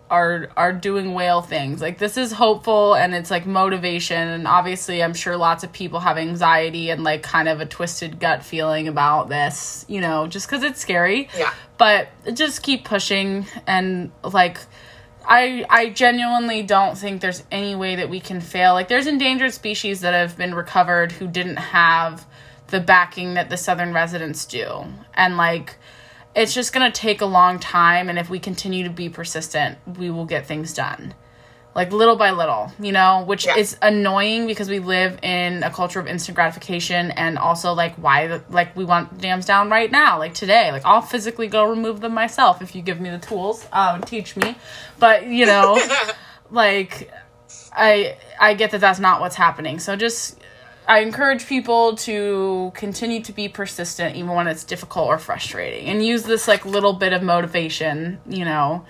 are 0.10 0.50
are 0.58 0.74
doing 0.74 1.14
whale 1.14 1.42
things. 1.42 1.82
Like 1.82 1.98
this 1.98 2.18
is 2.18 2.32
hopeful 2.32 2.96
and 2.96 3.14
it's 3.14 3.30
like 3.30 3.46
motivation 3.46 4.28
and 4.28 4.48
obviously 4.48 5.04
I'm 5.04 5.14
sure 5.14 5.38
lots 5.38 5.64
of 5.64 5.72
people 5.72 6.00
have 6.00 6.18
anxiety 6.18 6.90
and 6.90 7.04
like 7.04 7.24
kind 7.24 7.48
of 7.48 7.62
a 7.62 7.66
twisted 7.66 8.20
gut 8.20 8.44
feeling 8.44 8.88
about 8.88 9.30
this, 9.30 9.86
you 9.88 10.02
know, 10.02 10.28
just 10.28 10.48
cuz 10.50 10.64
it's 10.64 10.80
scary. 10.80 11.30
Yeah. 11.38 11.54
But 11.78 12.10
just 12.34 12.64
keep 12.64 12.86
pushing 12.86 13.46
and 13.68 14.12
like 14.24 14.60
I 15.26 15.66
I 15.70 15.90
genuinely 15.90 16.64
don't 16.64 16.98
think 16.98 17.22
there's 17.22 17.44
any 17.52 17.76
way 17.76 17.96
that 17.96 18.10
we 18.10 18.20
can 18.20 18.42
fail. 18.42 18.74
Like 18.74 18.88
there's 18.88 19.08
endangered 19.08 19.54
species 19.54 20.02
that 20.02 20.14
have 20.14 20.38
been 20.38 20.56
recovered 20.56 21.12
who 21.12 21.28
didn't 21.28 21.58
have 21.58 22.26
the 22.68 22.80
backing 22.80 23.36
that 23.36 23.50
the 23.50 23.58
southern 23.58 23.94
residents 23.94 24.46
do. 24.46 24.86
And 25.14 25.38
like 25.38 25.76
it's 26.40 26.54
just 26.54 26.72
going 26.74 26.90
to 26.90 26.98
take 27.02 27.22
a 27.22 27.26
long 27.26 27.60
time 27.60 28.10
and 28.10 28.18
if 28.18 28.30
we 28.30 28.40
continue 28.40 28.84
to 28.86 28.90
be 28.90 29.10
persistent, 29.10 29.78
we 29.98 30.10
will 30.10 30.26
get 30.26 30.46
things 30.48 30.74
done. 30.74 31.14
Like 31.76 31.92
little 31.92 32.16
by 32.16 32.32
little, 32.32 32.72
you 32.80 32.92
know, 32.92 33.24
which 33.28 33.46
Yeah. 33.46 33.58
is 33.58 33.78
annoying 33.82 34.48
because 34.48 34.70
we 34.70 34.80
live 34.80 35.20
in 35.22 35.64
a 35.64 35.70
culture 35.70 36.00
of 36.00 36.08
instant 36.08 36.36
gratification 36.36 37.12
and 37.12 37.38
also 37.38 37.74
like 37.74 37.96
why 37.96 38.28
the, 38.28 38.44
like 38.50 38.76
we 38.76 38.86
want 38.86 39.20
dams 39.20 39.46
down 39.46 39.70
right 39.70 39.92
now, 39.92 40.18
like 40.18 40.34
today. 40.34 40.72
Like 40.72 40.84
I'll 40.86 41.02
physically 41.02 41.48
go 41.48 41.66
remove 41.66 42.00
them 42.00 42.14
myself 42.14 42.62
if 42.62 42.74
you 42.74 42.82
give 42.82 43.00
me 43.00 43.10
the 43.10 43.20
tools, 43.20 43.68
um 43.72 44.02
teach 44.02 44.36
me. 44.36 44.56
But, 44.98 45.28
you 45.28 45.46
know, 45.46 45.80
like 46.50 47.12
I 47.72 48.18
I 48.40 48.54
get 48.56 48.72
that 48.72 48.82
that's 48.82 49.00
not 49.00 49.22
what's 49.22 49.36
happening. 49.36 49.80
So 49.80 49.96
just 49.96 50.39
I 50.90 51.02
encourage 51.02 51.46
people 51.46 51.96
to 51.98 52.72
continue 52.74 53.22
to 53.22 53.32
be 53.32 53.48
persistent 53.48 54.16
even 54.16 54.32
when 54.32 54.48
it's 54.48 54.64
difficult 54.64 55.08
or 55.08 55.20
frustrating 55.20 55.86
and 55.86 56.04
use 56.04 56.24
this 56.24 56.48
like 56.48 56.66
little 56.66 56.94
bit 56.94 57.14
of 57.14 57.22
motivation, 57.22 58.20
you 58.28 58.44
know, 58.44 58.84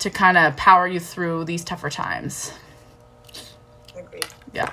to 0.00 0.10
kind 0.10 0.36
of 0.36 0.56
power 0.56 0.88
you 0.88 0.98
through 0.98 1.44
these 1.44 1.62
tougher 1.62 1.90
times. 1.90 2.52
Agreed. 3.96 4.26
Yeah. 4.52 4.68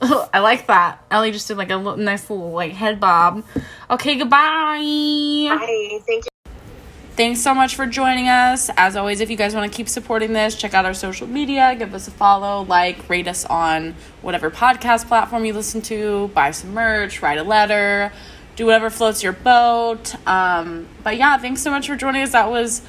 I 0.00 0.38
like 0.38 0.68
that. 0.68 1.04
Ellie 1.10 1.32
just 1.32 1.48
did 1.48 1.56
like 1.56 1.70
a 1.70 1.76
little, 1.76 1.96
nice 1.96 2.30
little 2.30 2.52
like 2.52 2.70
head 2.70 3.00
bob. 3.00 3.44
Okay, 3.90 4.14
goodbye. 4.14 4.78
Bye. 4.78 5.98
Thank 6.06 6.26
you. 6.26 6.33
Thanks 7.16 7.42
so 7.42 7.54
much 7.54 7.76
for 7.76 7.86
joining 7.86 8.28
us. 8.28 8.70
As 8.76 8.96
always, 8.96 9.20
if 9.20 9.30
you 9.30 9.36
guys 9.36 9.54
want 9.54 9.70
to 9.70 9.76
keep 9.76 9.88
supporting 9.88 10.32
this, 10.32 10.56
check 10.56 10.74
out 10.74 10.84
our 10.84 10.94
social 10.94 11.28
media, 11.28 11.76
give 11.78 11.94
us 11.94 12.08
a 12.08 12.10
follow, 12.10 12.64
like, 12.64 13.08
rate 13.08 13.28
us 13.28 13.44
on 13.44 13.94
whatever 14.20 14.50
podcast 14.50 15.06
platform 15.06 15.44
you 15.44 15.52
listen 15.52 15.80
to, 15.82 16.26
buy 16.34 16.50
some 16.50 16.74
merch, 16.74 17.22
write 17.22 17.38
a 17.38 17.44
letter, 17.44 18.12
do 18.56 18.66
whatever 18.66 18.90
floats 18.90 19.22
your 19.22 19.32
boat. 19.32 20.12
Um, 20.26 20.88
but 21.04 21.16
yeah, 21.16 21.38
thanks 21.38 21.62
so 21.62 21.70
much 21.70 21.86
for 21.86 21.94
joining 21.94 22.20
us. 22.22 22.32
That 22.32 22.50
was 22.50 22.82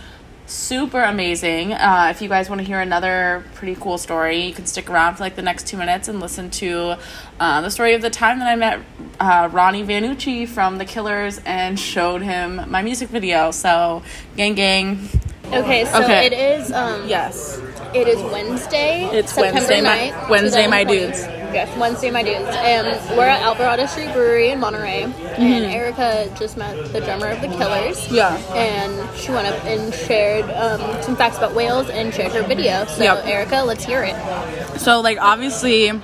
super 0.48 1.02
amazing. 1.02 1.74
Uh, 1.74 2.08
if 2.12 2.22
you 2.22 2.30
guys 2.30 2.50
want 2.50 2.60
to 2.62 2.66
hear 2.68 2.80
another 2.80 3.44
pretty 3.56 3.76
cool 3.76 3.98
story, 3.98 4.44
you 4.46 4.54
can 4.54 4.66
stick 4.66 4.90
around 4.90 5.16
for 5.16 5.24
like 5.24 5.36
the 5.36 5.42
next 5.42 5.68
two 5.68 5.78
minutes 5.78 6.08
and 6.08 6.20
listen 6.20 6.50
to 6.52 6.96
uh, 7.40 7.62
the 7.62 7.70
story 7.72 7.94
of 7.94 8.02
the 8.02 8.10
time 8.10 8.40
that 8.40 8.48
I 8.48 8.56
met 8.56 8.80
uh, 9.20 9.50
Ronnie 9.52 9.84
Vannucci 9.84 10.48
from 10.48 10.78
The 10.78 10.86
Killers 10.86 11.40
and 11.46 11.80
showed 11.80 12.22
him 12.22 12.70
my 12.70 12.82
music 12.82 13.10
video. 13.10 13.52
So, 13.52 14.04
gang, 14.38 14.54
gang. 14.56 15.10
Okay, 15.48 15.86
so 15.86 16.04
Okay. 16.04 16.26
it 16.26 16.34
is 16.34 16.72
um 16.72 17.08
Yes. 17.08 17.60
it 17.94 18.08
is 18.08 18.20
Wednesday. 18.32 19.06
It's 19.14 19.32
September 19.34 19.60
Wednesday, 19.60 19.82
my- 19.82 20.28
Wednesday, 20.30 20.68
my 20.68 20.84
dudes. 20.84 21.24
Yes, 21.56 21.78
Wednesday, 21.78 22.12
my 22.12 22.22
dudes. 22.22 22.50
And 22.50 22.86
we're 23.18 23.24
at 23.24 23.42
Alvarado 23.42 23.86
Street 23.86 24.12
Brewery 24.12 24.50
in 24.52 24.60
Monterey. 24.60 25.04
And 25.04 25.64
Erica 25.64 26.30
just 26.38 26.58
met 26.58 26.92
the 26.92 27.00
drummer 27.00 27.28
of 27.28 27.40
the 27.40 27.48
Killers. 27.48 27.98
Mm-hmm. 28.08 28.16
Yeah. 28.16 28.36
And 28.54 29.18
she 29.18 29.32
went 29.32 29.48
up 29.48 29.64
and 29.64 29.94
shared 29.94 30.44
um, 30.52 31.02
some 31.02 31.16
facts 31.16 31.38
about 31.38 31.56
whales 31.56 31.90
and 31.90 32.14
shared 32.14 32.34
her 32.34 32.44
video. 32.44 32.84
So 32.88 33.04
Yep. 33.04 33.26
Erica, 33.26 33.64
let's 33.66 33.86
hear 33.86 34.04
it. 34.04 34.82
So 34.82 35.00
like 35.00 35.18
obviously, 35.22 35.92
um, 35.92 36.02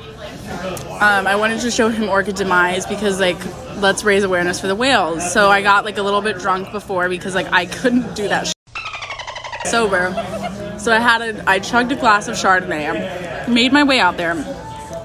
I 1.01 1.35
wanted 1.35 1.59
to 1.59 1.69
show 1.71 1.89
him 1.89 2.07
Orchid 2.07 2.35
Demise 2.37 2.85
because 2.85 3.19
like 3.19 3.37
let's 3.81 4.05
raise 4.05 4.23
awareness 4.23 4.61
for 4.61 4.67
the 4.67 4.75
whales. 4.75 5.33
So 5.33 5.49
I 5.51 5.61
got 5.61 5.83
like 5.83 5.97
a 5.97 6.01
little 6.01 6.21
bit 6.21 6.39
drunk 6.39 6.71
before 6.71 7.09
because 7.09 7.35
like 7.35 7.51
I 7.51 7.65
couldn't 7.65 8.15
do 8.15 8.29
that 8.29 8.47
sh- 8.47 8.53
sober. 9.69 10.13
So 10.79 10.93
I 10.93 10.99
had 10.99 11.21
a 11.21 11.49
I 11.49 11.59
chugged 11.59 11.91
a 11.91 11.97
glass 11.97 12.29
of 12.29 12.35
Chardonnay, 12.37 13.49
made 13.49 13.73
my 13.73 13.83
way 13.83 13.99
out 13.99 14.15
there. 14.15 14.35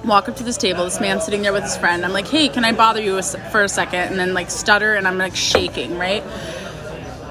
Walk 0.07 0.29
up 0.29 0.37
to 0.37 0.45
this 0.45 0.57
table. 0.57 0.85
This 0.85 1.01
man 1.01 1.21
sitting 1.21 1.43
there 1.43 1.53
with 1.53 1.65
his 1.65 1.77
friend. 1.77 2.05
I'm 2.05 2.13
like, 2.13 2.29
"Hey, 2.29 2.49
can 2.49 2.65
I 2.65 2.71
bother 2.71 3.03
you 3.03 3.21
for 3.51 3.65
a 3.65 3.69
second? 3.69 4.01
And 4.01 4.19
then 4.19 4.35
like 4.35 4.51
stutter, 4.51 4.95
and 4.95 5.07
I'm 5.07 5.19
like 5.19 5.35
shaking, 5.35 5.99
right? 5.99 6.23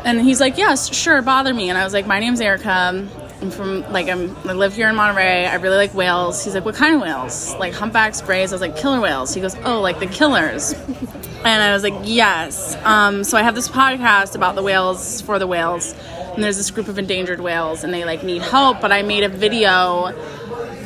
And 0.04 0.20
he's 0.20 0.42
like, 0.42 0.58
"Yes, 0.58 0.94
sure, 0.94 1.22
bother 1.22 1.54
me." 1.54 1.70
And 1.70 1.78
I 1.78 1.86
was 1.86 1.94
like, 1.94 2.06
"My 2.06 2.20
name's 2.20 2.42
Erica. 2.42 3.08
I'm 3.42 3.52
from 3.52 3.90
like 3.94 4.10
I'm 4.10 4.36
I 4.46 4.54
live 4.54 4.76
here 4.76 4.90
in 4.90 4.96
Monterey. 4.96 5.46
I 5.46 5.56
really 5.56 5.78
like 5.78 5.94
whales." 5.94 6.44
He's 6.44 6.54
like, 6.54 6.66
"What 6.66 6.76
kind 6.76 6.94
of 6.96 7.02
whales? 7.02 7.56
Like 7.56 7.74
humpbacks, 7.74 8.22
grays?" 8.22 8.52
I 8.52 8.56
was 8.56 8.62
like, 8.62 8.76
"Killer 8.76 9.00
whales." 9.00 9.34
He 9.34 9.40
goes, 9.40 9.56
"Oh, 9.64 9.80
like 9.80 10.00
the 10.00 10.08
killers." 10.08 10.74
and 11.46 11.64
I 11.64 11.72
was 11.72 11.84
like, 11.84 11.96
"Yes." 12.04 12.76
Um, 12.84 13.24
so 13.24 13.38
I 13.38 13.44
have 13.44 13.56
this 13.56 13.70
podcast 13.70 14.36
about 14.36 14.56
the 14.56 14.64
whales 14.64 15.22
for 15.22 15.40
the 15.40 15.48
whales, 15.48 15.96
and 16.34 16.44
there's 16.44 16.58
this 16.58 16.72
group 16.72 16.90
of 16.90 17.00
endangered 17.00 17.40
whales, 17.40 17.86
and 17.86 17.94
they 17.94 18.04
like 18.04 18.22
need 18.24 18.42
help. 18.42 18.82
But 18.82 18.92
I 18.92 19.02
made 19.02 19.24
a 19.24 19.30
video 19.30 20.14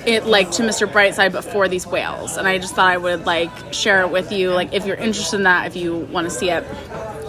it 0.06 0.26
like 0.26 0.52
to 0.52 0.64
Mr. 0.64 0.92
Brightside, 0.92 1.32
but 1.32 1.44
for 1.44 1.68
these 1.68 1.86
whales. 1.86 2.38
And 2.38 2.48
I 2.48 2.58
just 2.58 2.76
thought 2.76 2.88
I 2.88 2.98
would 2.98 3.26
like 3.26 3.52
share 3.74 4.02
it 4.02 4.10
with 4.12 4.32
you, 4.32 4.52
like 4.52 4.74
if 4.74 4.86
you're 4.86 4.96
interested 4.96 5.38
in 5.38 5.44
that, 5.44 5.68
if 5.68 5.76
you 5.76 5.96
want 5.96 6.26
to 6.26 6.32
see 6.32 6.50
it. 6.50 6.64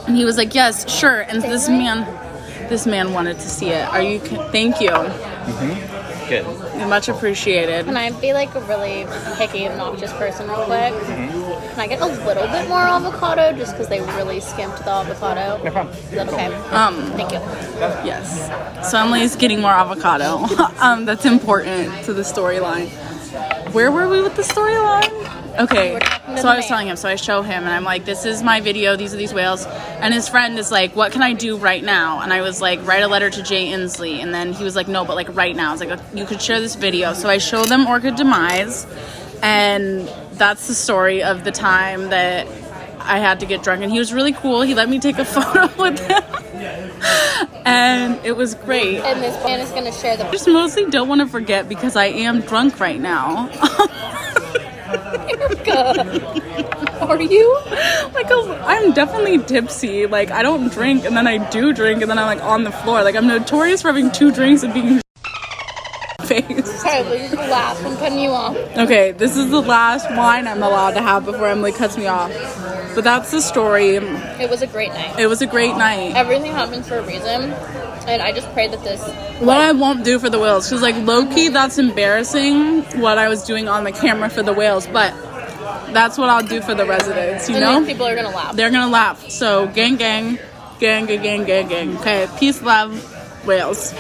And 0.07 0.17
he 0.17 0.25
was 0.25 0.37
like, 0.37 0.55
"Yes, 0.55 0.91
sure." 0.91 1.21
And 1.21 1.43
this 1.43 1.69
man, 1.69 2.07
this 2.69 2.87
man 2.87 3.13
wanted 3.13 3.35
to 3.39 3.49
see 3.49 3.71
it. 3.71 3.87
Are 3.89 4.03
you? 4.03 4.19
Thank 4.19 4.81
you, 4.81 4.91
Good. 6.29 6.47
much 6.89 7.09
appreciated. 7.09 7.87
Can 7.87 7.97
I 7.97 8.11
be 8.21 8.33
like 8.33 8.55
a 8.55 8.61
really 8.61 9.07
picky, 9.37 9.69
obnoxious 9.69 10.13
person 10.15 10.49
real 10.49 10.65
quick? 10.65 10.93
Mm-hmm. 10.93 11.40
Can 11.81 11.89
I 11.89 11.95
get 11.95 12.03
a 12.03 12.25
little 12.27 12.47
bit 12.49 12.69
more 12.69 12.81
avocado 12.81 13.57
just 13.57 13.73
because 13.73 13.89
they 13.89 14.03
really 14.03 14.39
skimped 14.39 14.85
the 14.85 14.91
avocado? 14.91 15.65
No 15.65 15.71
problem. 15.71 15.97
Is 15.97 16.11
that 16.11 16.29
okay? 16.29 16.53
Um, 16.73 16.95
Thank 17.13 17.33
you. 17.33 17.39
yes. 18.05 18.91
So 18.91 18.99
Emily's 18.99 19.35
getting 19.35 19.63
more 19.63 19.71
avocado. 19.71 20.45
um, 20.79 21.07
that's 21.07 21.25
important 21.25 22.05
to 22.05 22.13
the 22.13 22.21
storyline. 22.21 22.91
where 23.73 23.91
were 23.91 24.11
we 24.11 24.21
with 24.21 24.37
the 24.37 24.43
storyline? 24.43 25.09
Okay, 25.59 25.95
We're 25.95 26.01
talking 26.01 26.35
to 26.35 26.43
so 26.43 26.49
I 26.49 26.57
was 26.57 26.67
telling 26.67 26.89
him. 26.89 26.97
So 26.97 27.09
I 27.09 27.17
show 27.17 27.41
him, 27.41 27.65
and 27.65 27.71
I'm 27.71 27.85
like, 27.85 28.05
"This 28.05 28.27
is 28.27 28.43
my 28.43 28.61
video. 28.61 28.95
These 28.95 29.15
are 29.15 29.17
these 29.17 29.33
whales." 29.33 29.65
And 30.01 30.13
his 30.13 30.29
friend 30.29 30.59
is 30.59 30.71
like, 30.71 30.95
"What 30.95 31.13
can 31.13 31.23
I 31.23 31.33
do 31.33 31.57
right 31.57 31.83
now?" 31.83 32.21
And 32.21 32.31
I 32.31 32.43
was 32.43 32.61
like, 32.61 32.87
"Write 32.87 33.03
a 33.03 33.09
letter 33.09 33.31
to 33.31 33.43
Jay 33.43 33.69
Inslee." 33.69 34.23
And 34.23 34.35
then 34.35 34.53
he 34.53 34.65
was 34.65 34.77
like, 34.77 34.87
"No, 34.87 35.07
but 35.07 35.17
like 35.17 35.35
right 35.35 35.57
now." 35.57 35.71
I 35.71 35.73
was 35.73 35.81
like, 35.81 35.99
"You 36.13 36.27
could 36.27 36.43
share 36.43 36.61
this 36.61 36.75
video." 36.75 37.15
So 37.15 37.31
I 37.31 37.39
show 37.39 37.65
them 37.65 37.87
Orchid 37.87 38.17
Demise, 38.17 38.87
and 39.43 40.09
that's 40.41 40.67
the 40.67 40.75
story 40.75 41.23
of 41.23 41.45
the 41.45 41.53
time 41.53 42.09
that 42.09 42.47
I 42.99 43.19
had 43.19 43.41
to 43.41 43.47
get 43.47 43.63
drunk. 43.63 43.83
And 43.83 43.93
he 43.93 43.99
was 43.99 44.13
really 44.13 44.33
cool. 44.33 44.63
He 44.63 44.75
let 44.75 44.89
me 44.89 44.99
take 44.99 45.19
a 45.19 45.25
photo 45.37 45.69
with 45.81 45.99
him, 46.01 46.23
and 47.67 48.19
it 48.25 48.33
was 48.33 48.55
great. 48.55 48.99
And 49.01 49.23
this 49.23 49.37
man 49.45 49.61
is 49.61 49.71
gonna 49.71 49.93
share 49.93 50.17
the. 50.17 50.27
I 50.27 50.31
just 50.33 50.49
mostly 50.49 50.87
don't 50.87 51.09
want 51.09 51.21
to 51.21 51.27
forget 51.29 51.69
because 51.69 51.95
I 51.95 52.07
am 52.07 52.41
drunk 52.41 52.81
right 52.81 52.99
now. 52.99 53.51
Are 57.01 57.21
you? 57.21 57.55
like 58.15 58.31
a, 58.31 58.65
I'm 58.67 58.93
definitely 58.93 59.39
tipsy. 59.39 60.07
Like 60.07 60.31
I 60.31 60.43
don't 60.43 60.73
drink 60.73 61.05
and 61.05 61.17
then 61.17 61.27
I 61.27 61.51
do 61.51 61.73
drink 61.73 62.01
and 62.03 62.11
then 62.11 62.19
I'm 62.19 62.27
like 62.27 62.43
on 62.43 62.65
the 62.65 62.73
floor. 62.73 63.03
Like 63.03 63.15
I'm 63.15 63.27
notorious 63.27 63.83
for 63.83 63.89
having 63.89 64.11
two 64.11 64.33
drinks 64.33 64.63
and 64.63 64.73
being 64.73 65.01
face. 66.25 66.80
Sorry, 66.91 67.03
this 67.05 67.31
is 67.33 67.39
the 67.39 67.47
last. 67.47 67.85
I'm 67.85 67.97
cutting 67.99 68.19
you 68.19 68.31
off. 68.31 68.57
Okay, 68.57 69.13
this 69.13 69.37
is 69.37 69.51
the 69.51 69.61
last 69.61 70.11
wine 70.17 70.49
I'm 70.49 70.63
allowed 70.63 70.93
to 70.93 71.03
have 71.03 71.25
before 71.25 71.47
Emily 71.47 71.73
cuts 71.73 71.97
me 71.97 72.07
off. 72.07 72.33
But 72.95 73.05
that's 73.05 73.31
the 73.31 73.41
story. 73.41 73.97
It 73.97 74.51
was 74.51 74.63
a 74.63 74.67
great 74.67 74.89
night. 74.89 75.19
It 75.19 75.29
was 75.29 75.41
a 75.41 75.47
great 75.47 75.77
night. 75.77 76.17
Everything 76.17 76.51
happens 76.51 76.89
for 76.89 76.99
a 76.99 77.07
reason, 77.07 77.53
and 77.53 78.21
I 78.21 78.33
just 78.33 78.53
pray 78.53 78.67
that 78.67 78.83
this. 78.83 79.01
What 79.41 79.59
I 79.59 79.71
won't 79.73 80.05
do 80.05 80.19
for 80.19 80.29
the 80.29 80.41
whales, 80.41 80.69
because 80.69 80.83
like 80.83 80.97
low 81.07 81.27
key, 81.27 81.49
that's 81.49 81.79
embarrassing 81.79 82.83
what 83.01 83.19
I 83.19 83.29
was 83.29 83.45
doing 83.45 83.69
on 83.69 83.85
the 83.85 83.93
camera 83.93 84.29
for 84.29 84.43
the 84.43 84.53
whales, 84.53 84.89
but 84.89 85.15
that's 85.93 86.19
what 86.19 86.29
I'll 86.29 86.47
do 86.47 86.61
for 86.61 86.75
the 86.75 86.87
residents, 86.87 87.49
you 87.49 87.57
and 87.57 87.65
know? 87.65 87.87
people 87.87 88.07
are 88.07 88.17
gonna 88.17 88.35
laugh. 88.35 88.57
They're 88.57 88.71
gonna 88.71 88.91
laugh. 88.91 89.31
So 89.31 89.69
gang 89.69 89.95
gang, 89.97 90.41
gang 90.81 91.07
gang 91.07 91.23
gang 91.23 91.45
gang 91.45 91.69
gang. 91.69 91.97
Okay, 91.99 92.29
peace, 92.39 92.61
love, 92.63 93.47
whales. 93.47 93.95